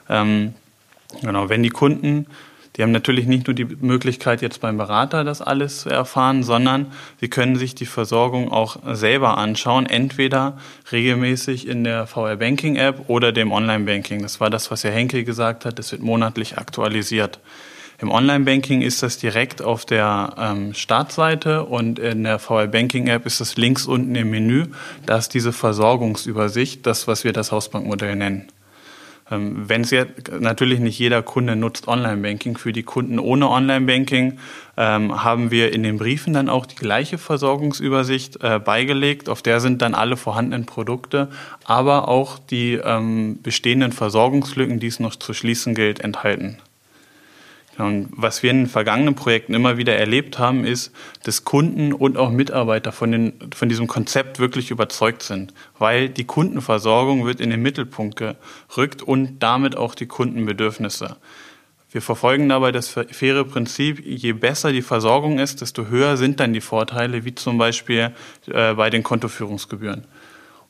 Ähm, 0.08 0.54
genau, 1.20 1.50
wenn 1.50 1.62
die 1.62 1.68
Kunden 1.68 2.24
die 2.76 2.82
haben 2.82 2.90
natürlich 2.90 3.26
nicht 3.26 3.46
nur 3.46 3.54
die 3.54 3.66
Möglichkeit, 3.66 4.42
jetzt 4.42 4.60
beim 4.60 4.76
Berater 4.76 5.22
das 5.22 5.40
alles 5.40 5.82
zu 5.82 5.90
erfahren, 5.90 6.42
sondern 6.42 6.86
sie 7.20 7.28
können 7.28 7.54
sich 7.54 7.76
die 7.76 7.86
Versorgung 7.86 8.50
auch 8.50 8.78
selber 8.94 9.38
anschauen, 9.38 9.86
entweder 9.86 10.58
regelmäßig 10.90 11.68
in 11.68 11.84
der 11.84 12.08
VR 12.08 12.34
Banking 12.34 12.74
App 12.74 13.08
oder 13.08 13.30
dem 13.30 13.52
Online 13.52 13.84
Banking. 13.84 14.22
Das 14.22 14.40
war 14.40 14.50
das, 14.50 14.72
was 14.72 14.82
Herr 14.82 14.90
Henkel 14.90 15.22
gesagt 15.22 15.64
hat, 15.64 15.78
das 15.78 15.92
wird 15.92 16.02
monatlich 16.02 16.58
aktualisiert. 16.58 17.38
Im 17.98 18.10
Online-Banking 18.10 18.82
ist 18.82 19.02
das 19.02 19.18
direkt 19.18 19.62
auf 19.62 19.84
der 19.84 20.34
ähm, 20.38 20.74
Startseite 20.74 21.64
und 21.64 21.98
in 21.98 22.24
der 22.24 22.38
VR 22.38 22.66
Banking 22.66 23.06
App 23.06 23.24
ist 23.26 23.40
das 23.40 23.56
links 23.56 23.86
unten 23.86 24.14
im 24.14 24.30
Menü. 24.30 24.66
Da 25.06 25.16
ist 25.18 25.30
diese 25.30 25.52
Versorgungsübersicht, 25.52 26.84
das, 26.86 27.06
was 27.06 27.24
wir 27.24 27.32
das 27.32 27.52
Hausbankmodell 27.52 28.16
nennen. 28.16 28.48
Ähm, 29.30 29.68
Wenn 29.68 29.82
es 29.82 29.90
jetzt 29.90 30.30
natürlich 30.40 30.80
nicht 30.80 30.98
jeder 30.98 31.22
Kunde 31.22 31.56
nutzt 31.56 31.88
Online-Banking, 31.88 32.58
für 32.58 32.72
die 32.72 32.82
Kunden 32.82 33.18
ohne 33.18 33.48
Online-Banking 33.48 34.38
ähm, 34.76 35.24
haben 35.24 35.50
wir 35.50 35.72
in 35.72 35.82
den 35.82 35.98
Briefen 35.98 36.34
dann 36.34 36.48
auch 36.48 36.66
die 36.66 36.74
gleiche 36.74 37.16
Versorgungsübersicht 37.16 38.42
äh, 38.42 38.58
beigelegt. 38.58 39.28
Auf 39.28 39.40
der 39.40 39.60
sind 39.60 39.82
dann 39.82 39.94
alle 39.94 40.16
vorhandenen 40.16 40.66
Produkte, 40.66 41.28
aber 41.64 42.08
auch 42.08 42.38
die 42.38 42.74
ähm, 42.74 43.38
bestehenden 43.42 43.92
Versorgungslücken, 43.92 44.80
die 44.80 44.88
es 44.88 45.00
noch 45.00 45.16
zu 45.16 45.32
schließen 45.32 45.74
gilt, 45.74 46.00
enthalten. 46.00 46.58
Und 47.78 48.08
was 48.12 48.42
wir 48.42 48.50
in 48.50 48.58
den 48.58 48.66
vergangenen 48.66 49.14
Projekten 49.14 49.54
immer 49.54 49.76
wieder 49.76 49.96
erlebt 49.96 50.38
haben, 50.38 50.64
ist, 50.64 50.92
dass 51.24 51.44
Kunden 51.44 51.92
und 51.92 52.16
auch 52.16 52.30
Mitarbeiter 52.30 52.92
von, 52.92 53.10
den, 53.10 53.32
von 53.54 53.68
diesem 53.68 53.86
Konzept 53.86 54.38
wirklich 54.38 54.70
überzeugt 54.70 55.22
sind, 55.22 55.52
weil 55.78 56.08
die 56.08 56.24
Kundenversorgung 56.24 57.26
wird 57.26 57.40
in 57.40 57.50
den 57.50 57.62
Mittelpunkt 57.62 58.16
gerückt 58.16 59.02
und 59.02 59.38
damit 59.40 59.76
auch 59.76 59.94
die 59.94 60.06
Kundenbedürfnisse. 60.06 61.16
Wir 61.90 62.02
verfolgen 62.02 62.48
dabei 62.48 62.72
das 62.72 62.88
faire 62.88 63.44
Prinzip, 63.44 64.04
je 64.04 64.32
besser 64.32 64.72
die 64.72 64.82
Versorgung 64.82 65.38
ist, 65.38 65.60
desto 65.60 65.86
höher 65.86 66.16
sind 66.16 66.40
dann 66.40 66.52
die 66.52 66.60
Vorteile, 66.60 67.24
wie 67.24 67.36
zum 67.36 67.56
Beispiel 67.56 68.12
äh, 68.46 68.74
bei 68.74 68.90
den 68.90 69.04
Kontoführungsgebühren. 69.04 70.04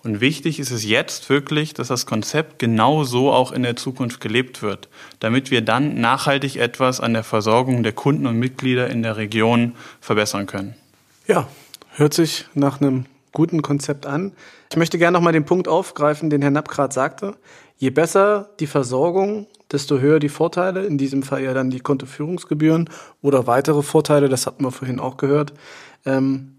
Und 0.04 0.20
wichtig 0.20 0.60
ist 0.60 0.70
es 0.70 0.84
jetzt 0.84 1.30
wirklich, 1.30 1.72
dass 1.72 1.88
das 1.88 2.04
Konzept 2.04 2.58
genau 2.58 3.04
so 3.04 3.32
auch 3.32 3.52
in 3.52 3.62
der 3.62 3.74
Zukunft 3.74 4.20
gelebt 4.20 4.60
wird, 4.62 4.88
damit 5.18 5.50
wir 5.50 5.62
dann 5.62 5.98
nachhaltig 5.98 6.56
etwas 6.56 7.00
an 7.00 7.14
der 7.14 7.24
Versorgung 7.24 7.82
der 7.82 7.92
Kunden 7.92 8.26
und 8.26 8.38
Mitglieder 8.38 8.90
in 8.90 9.02
der 9.02 9.16
Region 9.16 9.74
verbessern 10.00 10.46
können. 10.46 10.74
Ja, 11.26 11.48
hört 11.94 12.12
sich 12.12 12.44
nach 12.52 12.82
einem 12.82 13.06
guten 13.32 13.62
Konzept 13.62 14.04
an. 14.04 14.32
Ich 14.70 14.76
möchte 14.76 14.98
gerne 14.98 15.16
noch 15.16 15.22
mal 15.22 15.32
den 15.32 15.46
Punkt 15.46 15.68
aufgreifen, 15.68 16.28
den 16.28 16.42
Herr 16.42 16.50
Napp 16.50 16.68
gerade 16.68 16.92
sagte. 16.92 17.34
Je 17.78 17.88
besser 17.88 18.50
die 18.60 18.66
Versorgung, 18.66 19.46
desto 19.72 19.98
höher 19.98 20.18
die 20.18 20.28
Vorteile. 20.28 20.84
In 20.84 20.98
diesem 20.98 21.22
Fall 21.22 21.42
ja 21.42 21.54
dann 21.54 21.70
die 21.70 21.80
Kontoführungsgebühren 21.80 22.90
oder 23.22 23.46
weitere 23.46 23.82
Vorteile. 23.82 24.28
Das 24.28 24.46
hatten 24.46 24.64
wir 24.64 24.70
vorhin 24.70 25.00
auch 25.00 25.16
gehört. 25.16 25.54
Ähm, 26.04 26.53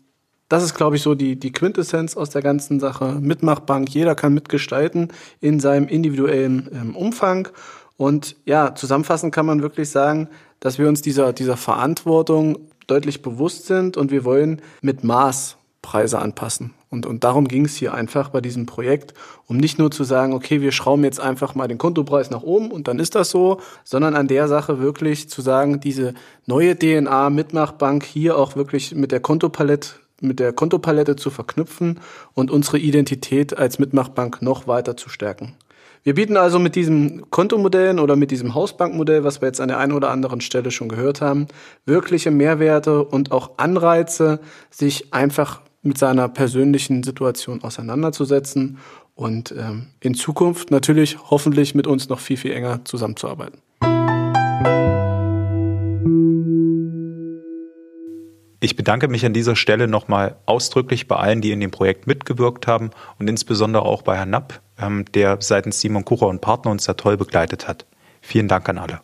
das 0.48 0.64
ist, 0.64 0.76
glaube 0.76 0.96
ich, 0.96 1.02
so 1.02 1.16
die, 1.16 1.38
die 1.38 1.52
Quintessenz 1.52 2.16
aus 2.16 2.30
der 2.30 2.42
ganzen 2.42 2.80
Sache. 2.80 3.18
Mitmachbank, 3.20 3.90
jeder 3.90 4.16
kann 4.16 4.34
mitgestalten 4.34 5.12
in 5.42 5.60
seinem 5.60 5.88
individuellen 5.88 6.70
ähm, 6.74 6.96
Umfang. 6.96 7.48
Und 7.98 8.36
ja, 8.46 8.76
zusammenfassend 8.76 9.34
kann 9.34 9.46
man 9.46 9.62
wirklich 9.62 9.90
sagen, 9.90 10.30
dass 10.60 10.78
wir 10.78 10.88
uns 10.88 11.02
dieser, 11.02 11.34
dieser 11.34 11.58
Verantwortung 11.58 12.60
deutlich 12.88 13.22
bewusst 13.22 13.66
sind 13.66 13.98
und 13.98 14.12
wir 14.12 14.24
wollen 14.26 14.62
mit 14.82 15.04
Maß 15.04 15.58
Preise 15.82 16.20
anpassen. 16.20 16.74
Und, 16.90 17.06
und 17.06 17.24
darum 17.24 17.48
ging 17.48 17.66
es 17.66 17.76
hier 17.76 17.94
einfach 17.94 18.30
bei 18.30 18.42
diesem 18.42 18.66
Projekt, 18.66 19.14
um 19.48 19.58
nicht 19.58 19.78
nur 19.78 19.92
zu 19.92 20.04
sagen, 20.04 20.34
okay, 20.34 20.62
wir 20.62 20.72
schrauben 20.72 21.04
jetzt 21.04 21.20
einfach 21.20 21.56
mal 21.56 21.68
den 21.68 21.78
Kontopreis 21.78 22.32
nach 22.32 22.42
oben 22.42 22.72
und 22.72 22.88
dann 22.88 23.00
ist 23.00 23.16
das 23.16 23.30
so, 23.30 23.60
sondern 23.84 24.16
an 24.16 24.28
der 24.28 24.48
Sache 24.48 24.80
wirklich 24.80 25.30
zu 25.30 25.42
sagen, 25.42 25.80
diese 25.80 26.14
neue 26.46 26.78
DNA 26.78 27.30
Mitmachbank 27.30 28.04
hier 28.04 28.38
auch 28.38 28.56
wirklich 28.56 28.96
mit 28.96 29.12
der 29.12 29.20
Kontopalette 29.20 29.90
mit 30.22 30.40
der 30.40 30.54
Kontopalette 30.54 31.16
zu 31.16 31.30
verknüpfen 31.30 32.00
und 32.34 32.52
unsere 32.52 32.78
Identität 32.80 33.58
als 33.58 33.80
Mitmachbank 33.80 34.42
noch 34.42 34.68
weiter 34.68 34.98
zu 34.98 35.10
stärken. 35.10 35.56
Wir 36.04 36.14
bieten 36.14 36.38
also 36.38 36.60
mit 36.60 36.76
diesem 36.76 37.32
Kontomodell 37.32 38.00
oder 38.00 38.16
mit 38.16 38.30
diesem 38.30 38.54
Hausbankmodell, 38.54 39.24
was 39.24 39.42
wir 39.42 39.48
jetzt 39.48 39.60
an 39.60 39.70
der 39.70 39.80
einen 39.80 39.92
oder 39.92 40.12
anderen 40.12 40.40
Stelle 40.40 40.70
schon 40.70 40.88
gehört 40.88 41.20
haben, 41.20 41.48
wirkliche 41.86 42.30
Mehrwerte 42.30 43.04
und 43.04 43.32
auch 43.32 43.58
Anreize, 43.58 44.40
sich 44.70 45.14
einfach 45.16 45.62
mit 45.82 45.98
seiner 45.98 46.30
persönlichen 46.30 47.02
Situation 47.02 47.64
auseinanderzusetzen 47.64 48.78
und 49.16 49.52
ähm, 49.58 49.88
in 50.00 50.14
Zukunft 50.14 50.70
natürlich 50.70 51.18
hoffentlich 51.32 51.74
mit 51.74 51.88
uns 51.88 52.10
noch 52.10 52.20
viel, 52.20 52.38
viel 52.38 52.52
enger 52.52 52.86
zusammenzuarbeiten. 52.86 53.60
Ich 58.66 58.76
bedanke 58.76 59.08
mich 59.08 59.24
an 59.28 59.34
dieser 59.34 59.56
Stelle 59.56 59.88
nochmal 59.88 60.38
ausdrücklich 60.48 61.08
bei 61.08 61.18
allen, 61.18 61.40
die 61.40 61.52
in 61.52 61.60
dem 61.60 61.70
Projekt 61.70 62.08
mitgewirkt 62.08 62.66
haben 62.66 62.90
und 63.20 63.30
insbesondere 63.30 63.84
auch 63.84 64.02
bei 64.02 64.18
Herrn 64.18 64.32
Napp, 64.32 64.60
ähm, 64.80 65.06
der 65.14 65.38
seitens 65.40 65.82
Simon 65.82 66.04
Kucher 66.04 66.26
und 66.26 66.42
Partner 66.42 66.72
uns 66.72 66.86
da 66.86 66.96
toll 66.96 67.16
begleitet 67.16 67.68
hat. 67.68 67.86
Vielen 68.22 68.48
Dank 68.48 68.68
an 68.68 68.80
alle. 68.80 69.02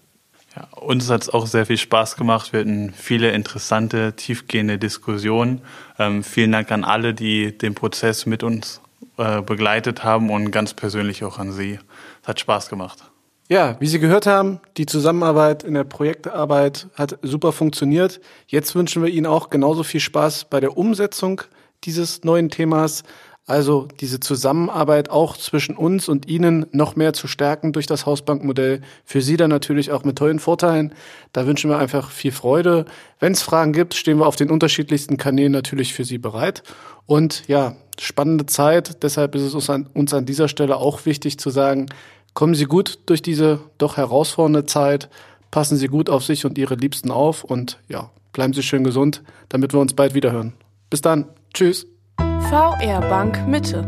Ja, 0.55 0.67
uns 0.79 1.11
hat 1.11 1.21
es 1.21 1.29
auch 1.29 1.45
sehr 1.45 1.67
viel 1.67 1.77
Spaß 1.77 2.15
gemacht. 2.15 2.53
Wir 2.53 2.61
hatten 2.61 2.91
viele 2.91 3.33
interessante, 3.33 4.15
tiefgehende 4.15 4.79
Diskussionen. 4.79 5.61
Ähm, 5.99 6.23
vielen 6.23 6.51
Dank 6.51 6.71
an 6.71 6.83
alle, 6.83 7.13
die 7.13 7.55
den 7.55 7.75
Prozess 7.75 8.25
mit 8.25 8.41
uns 8.41 8.81
äh, 9.17 9.43
begleitet 9.43 10.03
haben 10.03 10.31
und 10.31 10.49
ganz 10.49 10.73
persönlich 10.73 11.23
auch 11.23 11.37
an 11.37 11.51
Sie. 11.51 11.77
Es 12.23 12.27
hat 12.27 12.39
Spaß 12.39 12.67
gemacht. 12.67 13.10
Ja, 13.51 13.75
wie 13.81 13.87
Sie 13.87 13.99
gehört 13.99 14.27
haben, 14.27 14.61
die 14.77 14.85
Zusammenarbeit 14.85 15.63
in 15.63 15.73
der 15.73 15.83
Projektarbeit 15.83 16.87
hat 16.95 17.19
super 17.21 17.51
funktioniert. 17.51 18.21
Jetzt 18.47 18.75
wünschen 18.75 19.03
wir 19.03 19.09
Ihnen 19.09 19.25
auch 19.25 19.49
genauso 19.49 19.83
viel 19.83 19.99
Spaß 19.99 20.45
bei 20.45 20.61
der 20.61 20.77
Umsetzung 20.77 21.41
dieses 21.83 22.23
neuen 22.23 22.49
Themas. 22.49 23.03
Also 23.45 23.89
diese 23.99 24.21
Zusammenarbeit 24.21 25.09
auch 25.09 25.35
zwischen 25.35 25.75
uns 25.75 26.07
und 26.07 26.29
Ihnen 26.29 26.65
noch 26.71 26.95
mehr 26.95 27.11
zu 27.11 27.27
stärken 27.27 27.73
durch 27.73 27.87
das 27.87 28.05
Hausbankmodell. 28.05 28.79
Für 29.03 29.21
Sie 29.21 29.35
dann 29.35 29.49
natürlich 29.49 29.91
auch 29.91 30.05
mit 30.05 30.17
tollen 30.17 30.39
Vorteilen. 30.39 30.93
Da 31.33 31.45
wünschen 31.45 31.69
wir 31.69 31.77
einfach 31.77 32.09
viel 32.09 32.31
Freude. 32.31 32.85
Wenn 33.19 33.33
es 33.33 33.41
Fragen 33.41 33.73
gibt, 33.73 33.95
stehen 33.95 34.19
wir 34.19 34.27
auf 34.27 34.37
den 34.37 34.49
unterschiedlichsten 34.49 35.17
Kanälen 35.17 35.51
natürlich 35.51 35.93
für 35.93 36.05
Sie 36.05 36.19
bereit. 36.19 36.63
Und 37.05 37.45
ja, 37.49 37.75
spannende 37.99 38.45
Zeit. 38.45 39.03
Deshalb 39.03 39.35
ist 39.35 39.41
es 39.41 39.53
uns 39.53 39.69
an, 39.69 39.89
uns 39.93 40.13
an 40.13 40.25
dieser 40.25 40.47
Stelle 40.47 40.77
auch 40.77 41.05
wichtig 41.05 41.37
zu 41.37 41.49
sagen, 41.49 41.87
Kommen 42.33 42.55
Sie 42.55 42.65
gut 42.65 42.99
durch 43.05 43.21
diese 43.21 43.59
doch 43.77 43.97
herausfordernde 43.97 44.65
Zeit. 44.65 45.09
Passen 45.51 45.77
Sie 45.77 45.87
gut 45.87 46.09
auf 46.09 46.23
sich 46.23 46.45
und 46.45 46.57
Ihre 46.57 46.75
Liebsten 46.75 47.11
auf 47.11 47.43
und 47.43 47.79
ja, 47.89 48.09
bleiben 48.31 48.53
Sie 48.53 48.63
schön 48.63 48.83
gesund, 48.83 49.21
damit 49.49 49.73
wir 49.73 49.79
uns 49.79 49.93
bald 49.93 50.13
wiederhören. 50.13 50.53
Bis 50.89 51.01
dann. 51.01 51.25
Tschüss. 51.53 51.87
VR 52.17 53.01
Bank 53.01 53.47
Mitte. 53.47 53.83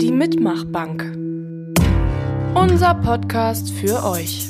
Die 0.00 0.12
Mitmachbank. 0.12 1.02
Unser 2.54 2.94
Podcast 2.94 3.70
für 3.70 4.04
euch. 4.04 4.48